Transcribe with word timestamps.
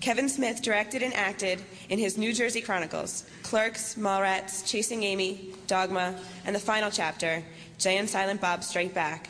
Kevin 0.00 0.30
Smith 0.30 0.62
directed 0.62 1.02
and 1.02 1.12
acted 1.12 1.60
in 1.90 1.98
his 1.98 2.16
New 2.16 2.32
Jersey 2.32 2.62
Chronicles, 2.62 3.24
Clerks, 3.42 3.96
Mallrats, 3.96 4.66
Chasing 4.66 5.02
Amy, 5.02 5.52
Dogma, 5.66 6.14
and 6.46 6.56
the 6.56 6.60
final 6.60 6.90
chapter, 6.90 7.42
Jay 7.76 7.98
and 7.98 8.08
Silent 8.08 8.40
Bob 8.40 8.64
Strike 8.64 8.94
Back. 8.94 9.26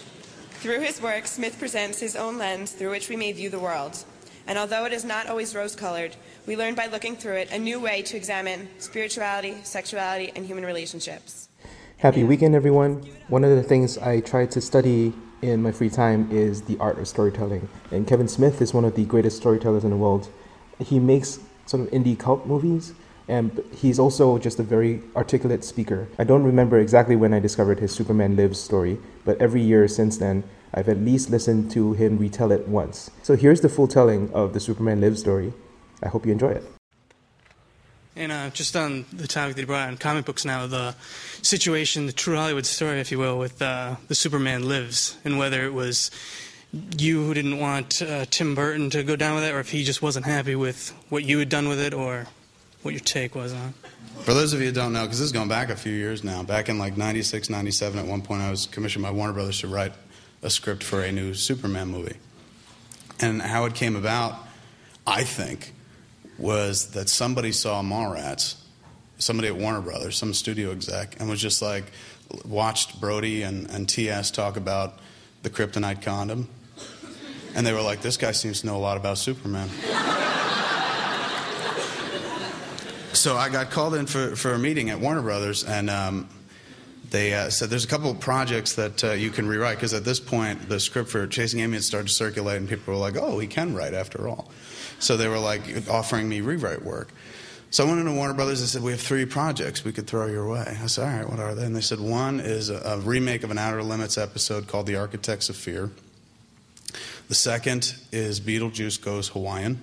Through 0.61 0.81
his 0.81 1.03
work, 1.03 1.27
Smith 1.27 1.59
presents 1.59 1.99
his 1.99 2.15
own 2.15 2.39
lens 2.39 2.71
through 2.71 2.91
which 2.91 3.09
we 3.09 3.17
may 3.17 3.33
view 3.33 3.51
the 3.51 3.59
world. 3.59 4.05
And 4.47 4.57
although 4.57 4.85
it 4.85 4.93
is 4.93 5.05
not 5.05 5.27
always 5.27 5.57
rose 5.57 5.75
colored, 5.75 6.15
we 6.47 6.57
learn 6.57 6.77
by 6.77 6.87
looking 6.87 7.17
through 7.17 7.37
it 7.37 7.51
a 7.51 7.59
new 7.59 7.81
way 7.81 8.03
to 8.03 8.17
examine 8.17 8.69
spirituality, 8.79 9.57
sexuality, 9.65 10.31
and 10.37 10.47
human 10.47 10.65
relationships. 10.65 11.49
Happy 11.99 12.23
weekend, 12.23 12.55
everyone. 12.55 13.03
One 13.27 13.43
of 13.43 13.51
the 13.51 13.63
things 13.65 13.99
I 13.99 14.21
try 14.21 14.47
to 14.47 14.61
study 14.61 15.15
in 15.43 15.63
my 15.63 15.73
free 15.73 15.91
time 15.91 16.31
is 16.31 16.63
the 16.63 16.79
art 16.79 16.99
of 16.99 17.09
storytelling. 17.09 17.69
And 17.91 18.07
Kevin 18.07 18.29
Smith 18.29 18.63
is 18.63 18.73
one 18.73 18.85
of 18.85 18.95
the 18.95 19.05
greatest 19.05 19.39
storytellers 19.39 19.83
in 19.83 19.91
the 19.91 19.97
world. 19.97 20.29
He 20.81 20.99
makes 20.99 21.39
sort 21.67 21.83
of 21.83 21.91
indie 21.91 22.19
cult 22.19 22.47
movies, 22.47 22.95
and 23.29 23.63
he's 23.73 23.99
also 23.99 24.39
just 24.39 24.59
a 24.59 24.63
very 24.63 25.03
articulate 25.15 25.65
speaker. 25.65 26.09
I 26.19 26.25
don't 26.25 26.43
remember 26.43 26.79
exactly 26.79 27.17
when 27.17 27.33
I 27.33 27.39
discovered 27.39 27.79
his 27.79 27.93
Superman 27.93 28.37
Lives 28.37 28.59
story, 28.59 28.99
but 29.25 29.41
every 29.41 29.63
year 29.63 29.87
since 29.87 30.19
then, 30.19 30.43
I've 30.75 30.89
at 30.89 30.99
least 30.99 31.31
listened 31.31 31.71
to 31.73 31.93
him 31.95 32.19
retell 32.19 32.53
it 32.53 32.67
once. 32.69 33.11
So 33.23 33.37
here's 33.37 33.61
the 33.61 33.69
full 33.69 33.89
telling 33.89 34.33
of 34.33 34.53
the 34.53 34.61
Superman 34.61 35.01
Lives 35.01 35.21
story. 35.21 35.53
I 36.03 36.09
hope 36.09 36.27
you 36.27 36.33
enjoy 36.33 36.51
it. 36.51 36.65
And 38.17 38.33
uh, 38.33 38.51
just 38.51 38.77
on 38.77 39.07
the 39.13 39.29
topic 39.29 39.55
that 39.55 39.63
you 39.63 39.67
brought 39.67 39.89
on 39.89 39.97
comic 39.97 40.25
books 40.25 40.45
now, 40.45 40.67
the 40.67 40.95
situation, 41.43 42.07
the 42.07 42.13
true 42.13 42.37
Hollywood 42.37 42.67
story, 42.67 43.01
if 43.01 43.13
you 43.13 43.19
will, 43.19 43.39
with 43.39 43.63
uh, 43.63 43.97
the 44.09 44.15
Superman 44.15 44.69
Lives, 44.69 45.17
and 45.25 45.39
whether 45.39 45.65
it 45.65 45.73
was 45.73 46.11
you 46.73 47.25
who 47.25 47.35
didn't 47.35 47.59
want 47.59 48.01
uh, 48.03 48.25
Tim 48.31 48.55
Burton 48.55 48.91
to 48.91 49.03
go 49.03 49.17
down 49.17 49.35
with 49.35 49.45
it, 49.45 49.53
or 49.53 49.61
if 49.61 49.71
he 49.71 49.85
just 49.85 50.03
wasn't 50.03 50.27
happy 50.27 50.55
with 50.55 50.95
what 51.09 51.25
you 51.25 51.39
had 51.39 51.49
done 51.49 51.69
with 51.69 51.81
it, 51.81 51.93
or 51.93 52.27
what 52.83 52.93
your 52.93 53.01
take 53.01 53.35
was 53.35 53.53
on. 53.53 53.75
For 54.23 54.35
those 54.35 54.53
of 54.53 54.61
you 54.61 54.67
who 54.67 54.73
don't 54.73 54.93
know, 54.93 55.03
because 55.03 55.19
this 55.19 55.27
is 55.27 55.33
going 55.33 55.49
back 55.49 55.71
a 55.71 55.77
few 55.77 55.93
years 55.93 56.23
now, 56.23 56.43
back 56.43 56.69
in 56.69 56.79
like 56.79 56.97
96, 56.97 57.51
97, 57.51 57.99
at 57.99 58.07
one 58.07 58.23
point 58.23 58.43
I 58.43 58.51
was 58.51 58.67
commissioned 58.67 59.03
by 59.03 59.11
Warner 59.11 59.33
Brothers 59.33 59.61
to 59.61 59.69
write 59.69 59.93
a 60.43 60.51
script 60.51 60.83
for 60.83 61.03
a 61.03 61.13
new 61.13 61.35
Superman 61.35 61.89
movie. 61.89 62.17
And 63.21 63.43
how 63.43 63.65
it 63.67 63.75
came 63.75 63.97
about, 63.97 64.35
I 65.07 65.25
think, 65.25 65.75
was 66.39 66.93
that 66.93 67.09
somebody 67.09 67.53
saw 67.53 67.83
Mallrats, 67.83 68.57
somebody 69.19 69.49
at 69.49 69.57
Warner 69.57 69.83
Brothers, 69.83 70.17
some 70.17 70.33
studio 70.33 70.71
exec, 70.73 71.21
and 71.21 71.29
was 71.29 71.41
just 71.41 71.61
like, 71.61 71.85
watched 72.45 73.01
Brodie 73.01 73.43
and, 73.43 73.69
and 73.71 73.89
TS 73.89 74.31
talk 74.31 74.57
about 74.57 74.99
the 75.43 75.51
kryptonite 75.51 76.03
condom. 76.03 76.49
And 77.55 77.67
they 77.67 77.73
were 77.73 77.83
like, 77.83 78.01
this 78.01 78.17
guy 78.17 78.33
seems 78.33 78.61
to 78.61 78.67
know 78.67 78.77
a 78.77 78.79
lot 78.79 78.97
about 78.97 79.19
Superman. 79.19 79.69
so 83.13 83.37
I 83.37 83.49
got 83.49 83.71
called 83.71 83.95
in 83.95 84.07
for, 84.07 84.37
for 84.37 84.53
a 84.53 84.59
meeting 84.59 84.91
at 84.91 85.01
Warner 85.01 85.23
Brothers, 85.23 85.65
and 85.65 85.91
um, 85.91 86.29
they 87.11 87.35
uh, 87.35 87.51
said 87.51 87.71
there's 87.71 87.85
a 87.85 87.89
couple 87.89 88.11
of 88.11 88.21
projects 88.21 88.75
that 88.75 89.03
uh, 89.03 89.13
you 89.13 89.31
can 89.31 89.49
rewrite 89.49 89.77
because 89.77 89.95
at 89.95 90.05
this 90.05 90.21
point 90.21 90.69
the 90.69 90.79
script 90.79 91.11
for 91.11 91.27
Chasing 91.27 91.61
Amy 91.61 91.75
had 91.75 91.85
started 91.85 92.09
to 92.09 92.15
circulate, 92.15 92.59
and 92.59 92.69
people 92.69 92.95
were 92.95 93.01
like, 93.01 93.17
"Oh, 93.17 93.39
he 93.39 93.47
can 93.47 93.75
write 93.75 93.95
after 93.95 94.29
all." 94.29 94.51
So 95.01 95.17
they 95.17 95.29
were 95.29 95.39
like 95.39 95.89
offering 95.89 96.29
me 96.29 96.41
rewrite 96.41 96.85
work. 96.85 97.13
So 97.71 97.85
I 97.85 97.89
went 97.89 98.01
into 98.01 98.13
Warner 98.13 98.35
Brothers 98.35 98.61
and 98.61 98.69
said, 98.69 98.83
"We 98.83 98.93
have 98.93 99.01
three 99.01 99.27
projects 99.27 99.85
we 99.85 99.93
could 99.93 100.07
throw 100.07 100.27
your 100.27 100.49
way." 100.49 100.65
I 100.83 100.87
said, 100.87 101.09
"All 101.09 101.19
right, 101.19 101.29
what 101.29 101.41
are 101.41 101.55
they?" 101.55 101.65
And 101.65 101.75
they 101.75 101.81
said, 101.81 102.01
"One 102.01 102.39
is 102.39 102.71
a, 102.71 102.79
a 102.85 102.99
remake 103.01 103.43
of 103.43 103.51
an 103.51 103.59
Outer 103.59 103.83
Limits 103.83 104.17
episode 104.17 104.69
called 104.69 104.87
The 104.87 104.97
Architects 104.97 105.49
of 105.49 105.57
Fear. 105.57 105.91
The 107.29 107.35
second 107.35 107.95
is 108.13 108.41
Beetlejuice 108.41 109.01
Goes 109.01 109.29
Hawaiian." 109.29 109.81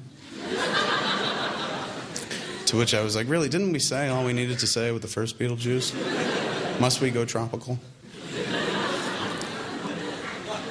to 2.65 2.75
which 2.75 2.93
I 2.93 3.01
was 3.01 3.15
like, 3.15 3.29
"Really? 3.29 3.47
Didn't 3.49 3.71
we 3.71 3.79
say 3.79 4.09
all 4.09 4.25
we 4.25 4.33
needed 4.33 4.59
to 4.59 4.67
say 4.67 4.91
with 4.91 5.01
the 5.01 5.07
first 5.07 5.39
Beetlejuice?" 5.39 6.79
Must 6.79 7.01
we 7.01 7.09
go 7.09 7.25
tropical? 7.25 7.79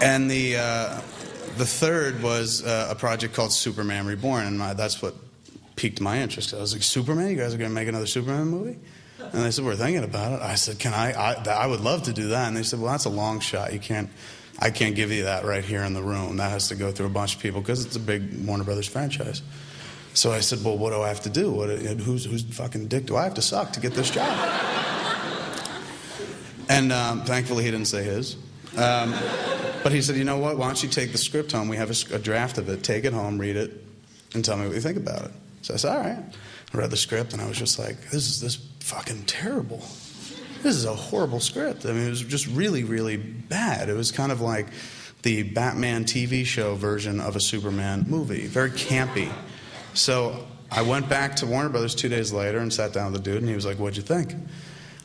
and 0.00 0.30
the, 0.30 0.56
uh, 0.56 1.00
the 1.56 1.66
third 1.66 2.22
was 2.22 2.64
uh, 2.64 2.88
a 2.90 2.94
project 2.94 3.34
called 3.34 3.52
Superman 3.52 4.06
Reborn, 4.06 4.46
and 4.46 4.58
my, 4.58 4.74
that's 4.74 5.02
what 5.02 5.14
piqued 5.74 6.00
my 6.00 6.20
interest. 6.20 6.54
I 6.54 6.58
was 6.58 6.72
like, 6.72 6.82
Superman? 6.82 7.30
You 7.30 7.36
guys 7.36 7.54
are 7.54 7.58
going 7.58 7.70
to 7.70 7.74
make 7.74 7.88
another 7.88 8.06
Superman 8.06 8.48
movie? 8.48 8.78
And 9.18 9.44
they 9.44 9.50
said, 9.50 9.64
We're 9.64 9.76
thinking 9.76 10.04
about 10.04 10.32
it. 10.32 10.42
I 10.42 10.54
said, 10.54 10.78
Can 10.78 10.94
I, 10.94 11.12
I? 11.12 11.32
I 11.48 11.66
would 11.66 11.80
love 11.80 12.04
to 12.04 12.12
do 12.12 12.28
that. 12.28 12.48
And 12.48 12.56
they 12.56 12.62
said, 12.62 12.80
Well, 12.80 12.92
that's 12.92 13.06
a 13.06 13.10
long 13.10 13.40
shot. 13.40 13.72
You 13.72 13.80
can't. 13.80 14.10
I 14.58 14.70
can't 14.70 14.94
give 14.94 15.12
you 15.12 15.24
that 15.24 15.44
right 15.44 15.64
here 15.64 15.82
in 15.82 15.92
the 15.92 16.02
room. 16.02 16.38
That 16.38 16.50
has 16.50 16.68
to 16.68 16.74
go 16.74 16.90
through 16.90 17.06
a 17.06 17.10
bunch 17.10 17.36
of 17.36 17.42
people 17.42 17.60
because 17.60 17.84
it's 17.84 17.96
a 17.96 18.00
big 18.00 18.46
Warner 18.46 18.64
Brothers 18.64 18.88
franchise. 18.88 19.42
So 20.14 20.32
I 20.32 20.40
said, 20.40 20.64
Well, 20.64 20.78
what 20.78 20.90
do 20.90 21.02
I 21.02 21.08
have 21.08 21.20
to 21.22 21.30
do? 21.30 21.50
What, 21.50 21.68
who's, 21.68 22.24
whose 22.24 22.42
fucking 22.42 22.88
dick 22.88 23.06
do 23.06 23.16
I 23.16 23.24
have 23.24 23.34
to 23.34 23.42
suck 23.42 23.72
to 23.74 23.80
get 23.80 23.92
this 23.92 24.10
job? 24.10 24.56
And 26.68 26.92
um, 26.92 27.22
thankfully, 27.24 27.64
he 27.64 27.70
didn't 27.70 27.86
say 27.86 28.02
his. 28.02 28.36
Um, 28.76 29.14
but 29.82 29.92
he 29.92 30.02
said, 30.02 30.16
you 30.16 30.24
know 30.24 30.38
what? 30.38 30.58
Why 30.58 30.66
don't 30.66 30.82
you 30.82 30.88
take 30.88 31.12
the 31.12 31.18
script 31.18 31.52
home? 31.52 31.68
We 31.68 31.76
have 31.76 31.90
a, 31.90 32.16
a, 32.16 32.18
draft 32.18 32.58
of 32.58 32.68
it. 32.68 32.82
Take 32.82 33.04
it 33.04 33.12
home, 33.12 33.38
read 33.38 33.56
it, 33.56 33.84
and 34.34 34.44
tell 34.44 34.56
me 34.56 34.66
what 34.66 34.74
you 34.74 34.80
think 34.80 34.96
about 34.96 35.26
it. 35.26 35.30
So 35.62 35.74
I 35.74 35.76
said, 35.76 35.96
all 35.96 36.02
right. 36.02 36.24
I 36.74 36.76
read 36.76 36.90
the 36.90 36.96
script, 36.96 37.32
and 37.32 37.40
I 37.40 37.46
was 37.46 37.56
just 37.58 37.78
like, 37.78 38.00
this 38.10 38.28
is 38.28 38.40
this 38.40 38.56
fucking 38.80 39.24
terrible. 39.24 39.82
This 40.62 40.74
is 40.76 40.84
a 40.84 40.94
horrible 40.94 41.40
script. 41.40 41.86
I 41.86 41.92
mean, 41.92 42.06
it 42.06 42.10
was 42.10 42.22
just 42.22 42.46
really, 42.46 42.84
really 42.84 43.16
bad. 43.16 43.88
It 43.88 43.94
was 43.94 44.10
kind 44.10 44.32
of 44.32 44.40
like 44.40 44.66
the 45.22 45.42
Batman 45.42 46.04
TV 46.04 46.44
show 46.44 46.74
version 46.74 47.20
of 47.20 47.36
a 47.36 47.40
Superman 47.40 48.06
movie, 48.08 48.46
very 48.46 48.70
campy. 48.70 49.32
So 49.94 50.46
I 50.70 50.82
went 50.82 51.08
back 51.08 51.36
to 51.36 51.46
Warner 51.46 51.68
Brothers 51.68 51.94
two 51.94 52.08
days 52.08 52.32
later 52.32 52.58
and 52.58 52.72
sat 52.72 52.92
down 52.92 53.12
with 53.12 53.22
the 53.22 53.30
dude, 53.30 53.40
and 53.40 53.48
he 53.48 53.54
was 53.54 53.66
like, 53.66 53.78
what'd 53.78 53.96
you 53.96 54.02
think? 54.02 54.34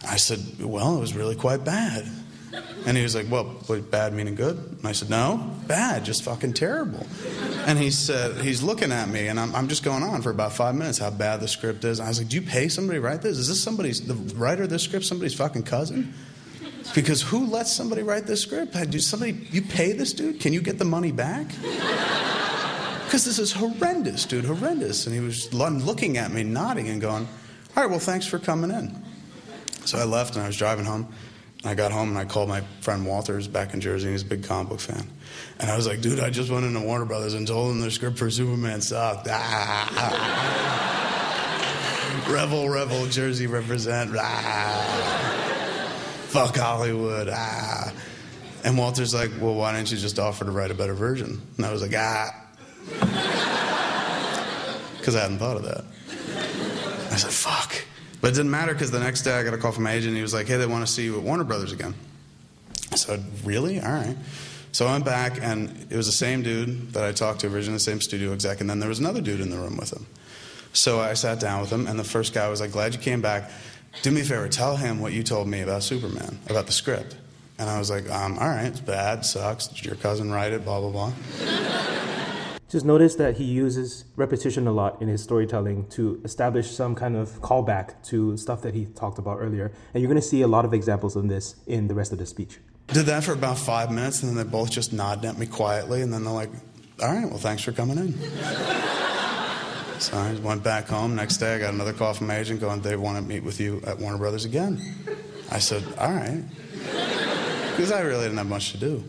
I 0.07 0.17
said, 0.17 0.39
Well, 0.59 0.97
it 0.97 0.99
was 0.99 1.15
really 1.15 1.35
quite 1.35 1.63
bad. 1.63 2.07
And 2.85 2.97
he 2.97 3.03
was 3.03 3.15
like, 3.15 3.29
Well, 3.29 3.45
what, 3.67 3.91
bad 3.91 4.13
meaning 4.13 4.35
good? 4.35 4.57
And 4.57 4.85
I 4.85 4.91
said, 4.91 5.09
No, 5.09 5.51
bad, 5.67 6.03
just 6.03 6.23
fucking 6.23 6.53
terrible. 6.53 7.05
And 7.65 7.77
he 7.77 7.91
said, 7.91 8.43
He's 8.43 8.63
looking 8.63 8.91
at 8.91 9.09
me, 9.09 9.27
and 9.27 9.39
I'm, 9.39 9.55
I'm 9.55 9.67
just 9.67 9.83
going 9.83 10.03
on 10.03 10.21
for 10.21 10.31
about 10.31 10.53
five 10.53 10.75
minutes 10.75 10.97
how 10.97 11.11
bad 11.11 11.39
the 11.39 11.47
script 11.47 11.83
is. 11.85 11.99
And 11.99 12.07
I 12.07 12.09
was 12.09 12.19
like, 12.19 12.29
Do 12.29 12.37
you 12.37 12.41
pay 12.41 12.67
somebody 12.67 12.99
to 12.99 13.05
write 13.05 13.21
this? 13.21 13.37
Is 13.37 13.47
this 13.47 13.61
somebody's, 13.61 14.05
the 14.05 14.15
writer 14.35 14.63
of 14.63 14.69
this 14.69 14.83
script, 14.83 15.05
somebody's 15.05 15.35
fucking 15.35 15.63
cousin? 15.63 16.13
Because 16.95 17.21
who 17.21 17.45
lets 17.45 17.71
somebody 17.71 18.01
write 18.01 18.25
this 18.25 18.41
script? 18.41 18.75
Do 18.89 18.99
somebody, 18.99 19.47
you 19.51 19.61
pay 19.61 19.93
this 19.93 20.13
dude? 20.13 20.39
Can 20.39 20.51
you 20.51 20.61
get 20.61 20.77
the 20.77 20.85
money 20.85 21.11
back? 21.11 21.47
Because 23.05 23.25
this 23.25 23.39
is 23.39 23.51
horrendous, 23.51 24.25
dude, 24.25 24.45
horrendous. 24.45 25.05
And 25.05 25.15
he 25.15 25.21
was 25.21 25.53
looking 25.53 26.17
at 26.17 26.31
me, 26.31 26.43
nodding, 26.43 26.89
and 26.89 26.99
going, 26.99 27.27
All 27.75 27.83
right, 27.83 27.89
well, 27.89 27.99
thanks 27.99 28.25
for 28.25 28.39
coming 28.39 28.71
in. 28.71 29.03
So 29.85 29.97
I 29.97 30.03
left 30.03 30.35
and 30.35 30.43
I 30.43 30.47
was 30.47 30.57
driving 30.57 30.85
home. 30.85 31.13
I 31.63 31.75
got 31.75 31.91
home 31.91 32.09
and 32.09 32.17
I 32.17 32.25
called 32.25 32.49
my 32.49 32.61
friend 32.81 33.05
Walters 33.05 33.47
back 33.47 33.75
in 33.75 33.81
Jersey. 33.81 34.07
and 34.07 34.13
He's 34.15 34.23
a 34.23 34.25
big 34.25 34.43
comic 34.43 34.69
book 34.69 34.79
fan. 34.79 35.07
And 35.59 35.69
I 35.69 35.75
was 35.75 35.85
like, 35.85 36.01
dude, 36.01 36.19
I 36.19 36.31
just 36.31 36.49
went 36.49 36.65
into 36.65 36.79
Warner 36.79 37.05
Brothers 37.05 37.35
and 37.35 37.47
told 37.47 37.69
them 37.69 37.79
their 37.81 37.91
script 37.91 38.17
for 38.17 38.29
Superman 38.31 38.81
sucked. 38.81 39.27
Ah. 42.23 42.27
Revel, 42.29 42.69
revel, 42.69 43.05
Jersey 43.07 43.47
represent. 43.47 44.11
Ah. 44.17 45.87
Fuck 46.29 46.55
Hollywood. 46.57 47.29
Ah. 47.31 47.91
And 48.63 48.77
Walter's 48.77 49.13
like, 49.13 49.31
well, 49.39 49.55
why 49.55 49.73
didn't 49.75 49.91
you 49.91 49.97
just 49.97 50.17
offer 50.19 50.45
to 50.45 50.51
write 50.51 50.71
a 50.71 50.75
better 50.75 50.93
version? 50.93 51.41
And 51.57 51.65
I 51.65 51.71
was 51.71 51.81
like, 51.81 51.93
ah. 51.95 52.33
Because 54.97 55.15
I 55.15 55.21
hadn't 55.21 55.39
thought 55.39 55.57
of 55.57 55.63
that. 55.63 55.83
I 57.11 57.15
said, 57.17 57.31
fuck. 57.31 57.73
But 58.21 58.29
it 58.29 58.35
didn't 58.35 58.51
matter 58.51 58.73
because 58.73 58.91
the 58.91 58.99
next 58.99 59.23
day 59.23 59.33
I 59.33 59.43
got 59.43 59.53
a 59.53 59.57
call 59.57 59.71
from 59.71 59.83
my 59.83 59.93
agent. 59.93 60.09
And 60.09 60.17
he 60.17 60.21
was 60.21 60.33
like, 60.33 60.47
"Hey, 60.47 60.57
they 60.57 60.67
want 60.67 60.85
to 60.85 60.91
see 60.91 61.03
you 61.03 61.17
at 61.17 61.23
Warner 61.23 61.43
Brothers 61.43 61.71
again." 61.71 61.95
I 62.91 62.95
said, 62.95 63.23
"Really? 63.43 63.79
All 63.79 63.91
right." 63.91 64.15
So 64.71 64.87
I 64.87 64.93
went 64.93 65.05
back, 65.05 65.39
and 65.41 65.87
it 65.89 65.97
was 65.97 66.05
the 66.05 66.13
same 66.13 66.43
dude 66.43 66.93
that 66.93 67.03
I 67.03 67.11
talked 67.11 67.41
to 67.41 67.47
originally, 67.47 67.75
the 67.75 67.79
same 67.79 67.99
studio 67.99 68.31
exec, 68.31 68.61
and 68.61 68.69
then 68.69 68.79
there 68.79 68.87
was 68.87 68.99
another 68.99 69.19
dude 69.19 69.41
in 69.41 69.49
the 69.49 69.57
room 69.57 69.75
with 69.75 69.91
him. 69.91 70.05
So 70.71 71.01
I 71.01 71.13
sat 71.15 71.39
down 71.39 71.59
with 71.61 71.71
him, 71.71 71.87
and 71.87 71.99
the 71.99 72.05
first 72.05 72.33
guy 72.33 72.47
was 72.47 72.61
like, 72.61 72.71
"Glad 72.71 72.93
you 72.93 72.99
came 72.99 73.21
back. 73.21 73.49
Do 74.03 74.11
me 74.11 74.21
a 74.21 74.23
favor, 74.23 74.47
tell 74.47 74.77
him 74.77 75.01
what 75.01 75.11
you 75.11 75.23
told 75.23 75.47
me 75.49 75.61
about 75.61 75.83
Superman, 75.83 76.39
about 76.49 76.67
the 76.67 76.71
script." 76.71 77.15
And 77.59 77.69
I 77.69 77.79
was 77.79 77.89
like, 77.89 78.09
um, 78.09 78.39
"All 78.39 78.47
right, 78.47 78.67
it's 78.67 78.79
bad, 78.79 79.25
sucks. 79.25 79.67
Did 79.67 79.85
your 79.85 79.95
cousin 79.95 80.31
write 80.31 80.53
it? 80.53 80.63
Blah 80.63 80.79
blah 80.79 80.91
blah." 80.91 81.11
Just 82.71 82.85
notice 82.85 83.15
that 83.15 83.35
he 83.35 83.43
uses 83.43 84.05
repetition 84.15 84.65
a 84.65 84.71
lot 84.71 85.01
in 85.01 85.09
his 85.09 85.21
storytelling 85.21 85.87
to 85.89 86.21
establish 86.23 86.71
some 86.71 86.95
kind 86.95 87.17
of 87.17 87.41
callback 87.41 88.01
to 88.05 88.37
stuff 88.37 88.61
that 88.61 88.73
he 88.73 88.85
talked 88.85 89.19
about 89.19 89.39
earlier. 89.41 89.73
And 89.93 90.01
you're 90.01 90.07
going 90.07 90.21
to 90.21 90.25
see 90.25 90.41
a 90.41 90.47
lot 90.47 90.63
of 90.63 90.73
examples 90.73 91.17
of 91.17 91.27
this 91.27 91.57
in 91.67 91.89
the 91.89 91.93
rest 91.93 92.13
of 92.13 92.17
the 92.17 92.25
speech. 92.25 92.59
Did 92.87 93.07
that 93.07 93.25
for 93.25 93.33
about 93.33 93.57
five 93.57 93.91
minutes, 93.91 94.23
and 94.23 94.29
then 94.29 94.37
they 94.37 94.49
both 94.49 94.71
just 94.71 94.93
nodded 94.93 95.25
at 95.25 95.37
me 95.37 95.47
quietly, 95.47 96.01
and 96.01 96.13
then 96.13 96.23
they're 96.23 96.31
like, 96.31 96.49
all 97.01 97.13
right, 97.13 97.27
well, 97.29 97.39
thanks 97.39 97.61
for 97.61 97.73
coming 97.73 97.97
in. 97.97 98.13
so 99.99 100.15
I 100.15 100.33
went 100.41 100.63
back 100.63 100.87
home. 100.87 101.13
Next 101.13 101.37
day, 101.37 101.55
I 101.55 101.59
got 101.59 101.73
another 101.73 101.91
call 101.91 102.13
from 102.13 102.27
my 102.27 102.37
agent 102.37 102.61
going, 102.61 102.79
they 102.79 102.95
want 102.95 103.17
to 103.17 103.21
meet 103.21 103.43
with 103.43 103.59
you 103.59 103.81
at 103.85 103.99
Warner 103.99 104.17
Brothers 104.17 104.45
again. 104.45 104.81
I 105.51 105.59
said, 105.59 105.83
all 105.97 106.13
right. 106.13 106.41
Because 107.71 107.91
I 107.91 107.99
really 107.99 108.23
didn't 108.23 108.37
have 108.37 108.47
much 108.47 108.71
to 108.71 108.77
do. 108.77 109.03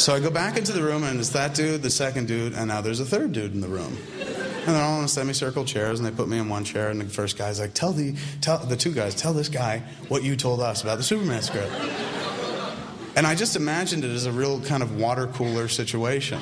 So 0.00 0.14
I 0.14 0.18
go 0.18 0.30
back 0.30 0.56
into 0.56 0.72
the 0.72 0.82
room, 0.82 1.04
and 1.04 1.20
it's 1.20 1.28
that 1.28 1.54
dude, 1.54 1.82
the 1.82 1.90
second 1.90 2.26
dude, 2.26 2.54
and 2.54 2.68
now 2.68 2.80
there's 2.80 3.00
a 3.00 3.04
third 3.04 3.32
dude 3.32 3.52
in 3.52 3.60
the 3.60 3.68
room. 3.68 3.98
And 4.18 4.74
they're 4.74 4.82
all 4.82 5.02
in 5.02 5.08
semicircle 5.08 5.66
chairs, 5.66 6.00
and 6.00 6.08
they 6.08 6.10
put 6.10 6.26
me 6.26 6.38
in 6.38 6.48
one 6.48 6.64
chair, 6.64 6.88
and 6.88 7.02
the 7.02 7.04
first 7.04 7.36
guy's 7.36 7.60
like, 7.60 7.74
"Tell 7.74 7.92
the, 7.92 8.16
tell 8.40 8.56
the 8.56 8.78
two 8.78 8.92
guys, 8.92 9.14
tell 9.14 9.34
this 9.34 9.50
guy 9.50 9.82
what 10.08 10.22
you 10.22 10.36
told 10.36 10.60
us 10.60 10.82
about 10.82 10.96
the 10.96 11.04
Superman 11.04 11.42
script." 11.42 11.70
And 13.14 13.26
I 13.26 13.34
just 13.34 13.56
imagined 13.56 14.02
it 14.06 14.10
as 14.10 14.24
a 14.24 14.32
real 14.32 14.62
kind 14.62 14.82
of 14.82 14.96
water 14.96 15.26
cooler 15.26 15.68
situation. 15.68 16.40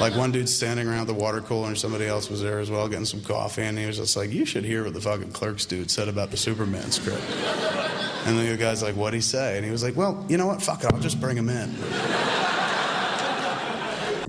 Like 0.00 0.16
one 0.16 0.32
dude 0.32 0.48
standing 0.48 0.88
around 0.88 1.06
the 1.06 1.14
water 1.14 1.40
cooler, 1.40 1.68
and 1.68 1.78
somebody 1.78 2.06
else 2.06 2.28
was 2.28 2.42
there 2.42 2.58
as 2.58 2.72
well, 2.72 2.88
getting 2.88 3.04
some 3.04 3.22
coffee, 3.22 3.62
and 3.62 3.78
he 3.78 3.86
was 3.86 3.98
just 3.98 4.16
like, 4.16 4.32
"You 4.32 4.44
should 4.44 4.64
hear 4.64 4.82
what 4.82 4.94
the 4.94 5.00
fucking 5.00 5.30
clerks 5.30 5.64
dude 5.64 5.92
said 5.92 6.08
about 6.08 6.32
the 6.32 6.36
Superman 6.36 6.90
script." 6.90 7.22
And 8.26 8.36
the 8.36 8.56
guy's 8.56 8.82
like, 8.82 8.96
"What'd 8.96 9.14
he 9.14 9.20
say?" 9.20 9.56
And 9.58 9.64
he 9.64 9.70
was 9.70 9.84
like, 9.84 9.94
"Well, 9.94 10.26
you 10.28 10.36
know 10.36 10.48
what? 10.48 10.60
Fuck 10.60 10.82
it, 10.82 10.92
I'll 10.92 10.98
just 10.98 11.20
bring 11.20 11.36
him 11.36 11.48
in." 11.48 11.72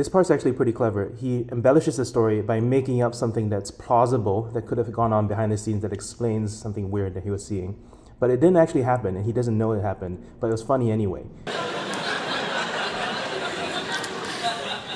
This 0.02 0.10
part's 0.10 0.32
actually 0.32 0.54
pretty 0.54 0.72
clever. 0.72 1.14
He 1.20 1.46
embellishes 1.52 1.98
the 1.98 2.06
story 2.06 2.42
by 2.42 2.60
making 2.60 3.04
up 3.04 3.14
something 3.14 3.50
that's 3.50 3.70
plausible 3.70 4.50
that 4.54 4.66
could 4.66 4.80
have 4.80 4.92
gone 4.92 5.14
on 5.14 5.28
behind 5.28 5.52
the 5.52 5.60
scenes 5.60 5.84
that 5.84 5.94
explains 5.94 6.58
something 6.58 6.90
weird 6.90 7.14
that 7.14 7.22
he 7.22 7.30
was 7.30 7.46
seeing. 7.46 7.80
But 8.20 8.32
it 8.32 8.40
didn't 8.40 8.58
actually 8.58 8.82
happen, 8.82 9.16
and 9.16 9.24
he 9.28 9.32
doesn't 9.32 9.56
know 9.56 9.74
it 9.74 9.84
happened, 9.84 10.26
but 10.40 10.48
it 10.48 10.54
was 10.54 10.64
funny 10.64 10.90
anyway. 10.90 11.24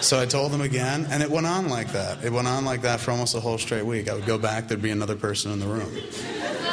So 0.02 0.20
I 0.20 0.26
told 0.26 0.52
them 0.52 0.62
again, 0.62 1.06
and 1.12 1.22
it 1.22 1.30
went 1.30 1.46
on 1.46 1.70
like 1.70 1.92
that. 1.92 2.24
It 2.24 2.32
went 2.32 2.48
on 2.48 2.66
like 2.66 2.82
that 2.82 3.00
for 3.00 3.12
almost 3.12 3.36
a 3.36 3.40
whole 3.40 3.60
straight 3.60 3.86
week. 3.86 4.10
I 4.10 4.16
would 4.16 4.26
go 4.26 4.40
back, 4.40 4.68
there'd 4.68 4.82
be 4.82 4.90
another 4.90 5.16
person 5.16 5.52
in 5.52 5.60
the 5.60 5.68
room. 5.68 5.92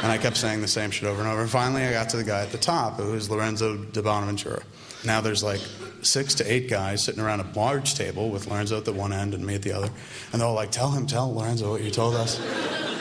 And 0.02 0.10
I 0.10 0.18
kept 0.18 0.36
saying 0.36 0.60
the 0.60 0.68
same 0.68 0.90
shit 0.90 1.08
over 1.08 1.22
and 1.22 1.30
over. 1.30 1.42
And 1.42 1.50
finally, 1.50 1.84
I 1.84 1.92
got 1.92 2.08
to 2.10 2.16
the 2.16 2.24
guy 2.24 2.42
at 2.42 2.50
the 2.50 2.58
top, 2.58 2.96
who 2.96 3.12
was 3.12 3.30
Lorenzo 3.30 3.76
di 3.76 4.00
Bonaventura. 4.00 4.62
Now 5.04 5.20
there's 5.20 5.42
like 5.42 5.60
six 6.02 6.34
to 6.34 6.52
eight 6.52 6.68
guys 6.68 7.04
sitting 7.04 7.20
around 7.20 7.40
a 7.40 7.46
large 7.54 7.94
table 7.94 8.30
with 8.30 8.48
Lorenzo 8.48 8.76
at 8.76 8.84
the 8.84 8.92
one 8.92 9.12
end 9.12 9.34
and 9.34 9.46
me 9.46 9.54
at 9.54 9.62
the 9.62 9.72
other. 9.72 9.90
And 10.32 10.40
they're 10.40 10.48
all 10.48 10.54
like, 10.54 10.70
tell 10.70 10.90
him, 10.90 11.06
tell 11.06 11.32
Lorenzo 11.32 11.70
what 11.70 11.82
you 11.82 11.90
told 11.90 12.14
us 12.14 12.40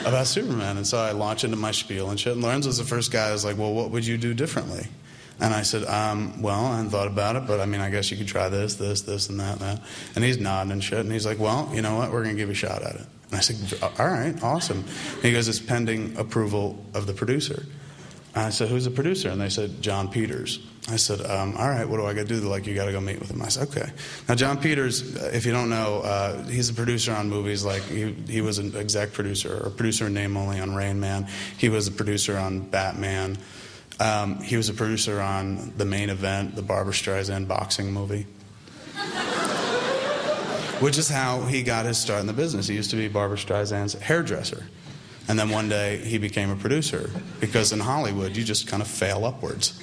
about 0.06 0.26
Superman. 0.26 0.76
And 0.76 0.86
so 0.86 0.98
I 0.98 1.12
launch 1.12 1.44
into 1.44 1.56
my 1.56 1.72
spiel 1.72 2.10
and 2.10 2.18
shit. 2.18 2.34
And 2.34 2.42
Lorenzo's 2.42 2.78
the 2.78 2.84
first 2.84 3.10
guy 3.10 3.30
who's 3.30 3.44
like, 3.44 3.58
well, 3.58 3.72
what 3.72 3.90
would 3.90 4.06
you 4.06 4.16
do 4.16 4.34
differently? 4.34 4.86
And 5.42 5.52
I 5.52 5.62
said, 5.62 5.84
um, 5.86 6.40
well, 6.40 6.66
I 6.66 6.76
hadn't 6.76 6.90
thought 6.90 7.08
about 7.08 7.34
it, 7.34 7.48
but 7.48 7.58
I 7.58 7.66
mean, 7.66 7.80
I 7.80 7.90
guess 7.90 8.12
you 8.12 8.16
could 8.16 8.28
try 8.28 8.48
this, 8.48 8.76
this, 8.76 9.02
this, 9.02 9.28
and 9.28 9.40
that, 9.40 9.54
and 9.54 9.60
that. 9.60 9.82
And 10.14 10.22
he's 10.22 10.38
nodding 10.38 10.70
and 10.70 10.82
shit. 10.82 11.00
And 11.00 11.10
he's 11.10 11.26
like, 11.26 11.40
well, 11.40 11.68
you 11.74 11.82
know 11.82 11.96
what? 11.96 12.12
We're 12.12 12.22
going 12.22 12.36
to 12.36 12.40
give 12.40 12.48
you 12.48 12.52
a 12.52 12.54
shot 12.54 12.80
at 12.82 12.94
it. 12.94 13.06
And 13.30 13.34
I 13.34 13.40
said, 13.40 13.82
all 13.82 14.06
right, 14.06 14.40
awesome. 14.40 14.84
And 15.14 15.22
he 15.24 15.32
goes, 15.32 15.48
it's 15.48 15.58
pending 15.58 16.16
approval 16.16 16.84
of 16.94 17.08
the 17.08 17.12
producer. 17.12 17.66
And 18.36 18.44
I 18.44 18.50
said, 18.50 18.68
who's 18.68 18.84
the 18.84 18.92
producer? 18.92 19.30
And 19.30 19.40
they 19.40 19.48
said, 19.48 19.82
Jon 19.82 20.08
Peters. 20.08 20.64
I 20.88 20.94
said, 20.94 21.20
um, 21.20 21.56
all 21.56 21.68
right, 21.68 21.88
what 21.88 21.96
do 21.96 22.06
I 22.06 22.14
got 22.14 22.22
to 22.22 22.28
do? 22.28 22.38
They're 22.38 22.48
like, 22.48 22.68
you 22.68 22.76
got 22.76 22.86
to 22.86 22.92
go 22.92 23.00
meet 23.00 23.18
with 23.18 23.32
him. 23.32 23.42
I 23.42 23.48
said, 23.48 23.68
okay. 23.68 23.90
Now, 24.28 24.36
Jon 24.36 24.58
Peters, 24.60 25.16
uh, 25.16 25.30
if 25.34 25.44
you 25.44 25.50
don't 25.50 25.70
know, 25.70 26.02
uh, 26.02 26.44
he's 26.44 26.68
a 26.68 26.74
producer 26.74 27.12
on 27.12 27.28
movies 27.28 27.64
like 27.64 27.82
he, 27.82 28.12
he 28.28 28.40
was 28.42 28.58
an 28.58 28.76
exec 28.76 29.12
producer 29.12 29.60
or 29.66 29.70
producer 29.70 30.08
name 30.08 30.36
only 30.36 30.60
on 30.60 30.74
Rain 30.74 31.00
Man. 31.00 31.26
He 31.58 31.68
was 31.68 31.88
a 31.88 31.92
producer 31.92 32.38
on 32.38 32.60
Batman. 32.60 33.38
Um, 34.02 34.40
he 34.40 34.56
was 34.56 34.68
a 34.68 34.74
producer 34.74 35.20
on 35.20 35.72
the 35.76 35.84
main 35.84 36.10
event, 36.10 36.56
the 36.56 36.62
Barbra 36.62 36.92
Streisand 36.92 37.46
boxing 37.46 37.92
movie. 37.92 38.26
Which 40.80 40.98
is 40.98 41.08
how 41.08 41.42
he 41.42 41.62
got 41.62 41.86
his 41.86 41.98
start 41.98 42.20
in 42.20 42.26
the 42.26 42.32
business. 42.32 42.66
He 42.66 42.74
used 42.74 42.90
to 42.90 42.96
be 42.96 43.06
Barbra 43.06 43.36
Streisand's 43.36 43.94
hairdresser. 43.94 44.64
And 45.28 45.38
then 45.38 45.50
one 45.50 45.68
day 45.68 45.98
he 45.98 46.18
became 46.18 46.50
a 46.50 46.56
producer 46.56 47.10
because 47.38 47.70
in 47.70 47.78
Hollywood 47.78 48.36
you 48.36 48.42
just 48.42 48.66
kind 48.66 48.82
of 48.82 48.88
fail 48.88 49.24
upwards. 49.24 49.80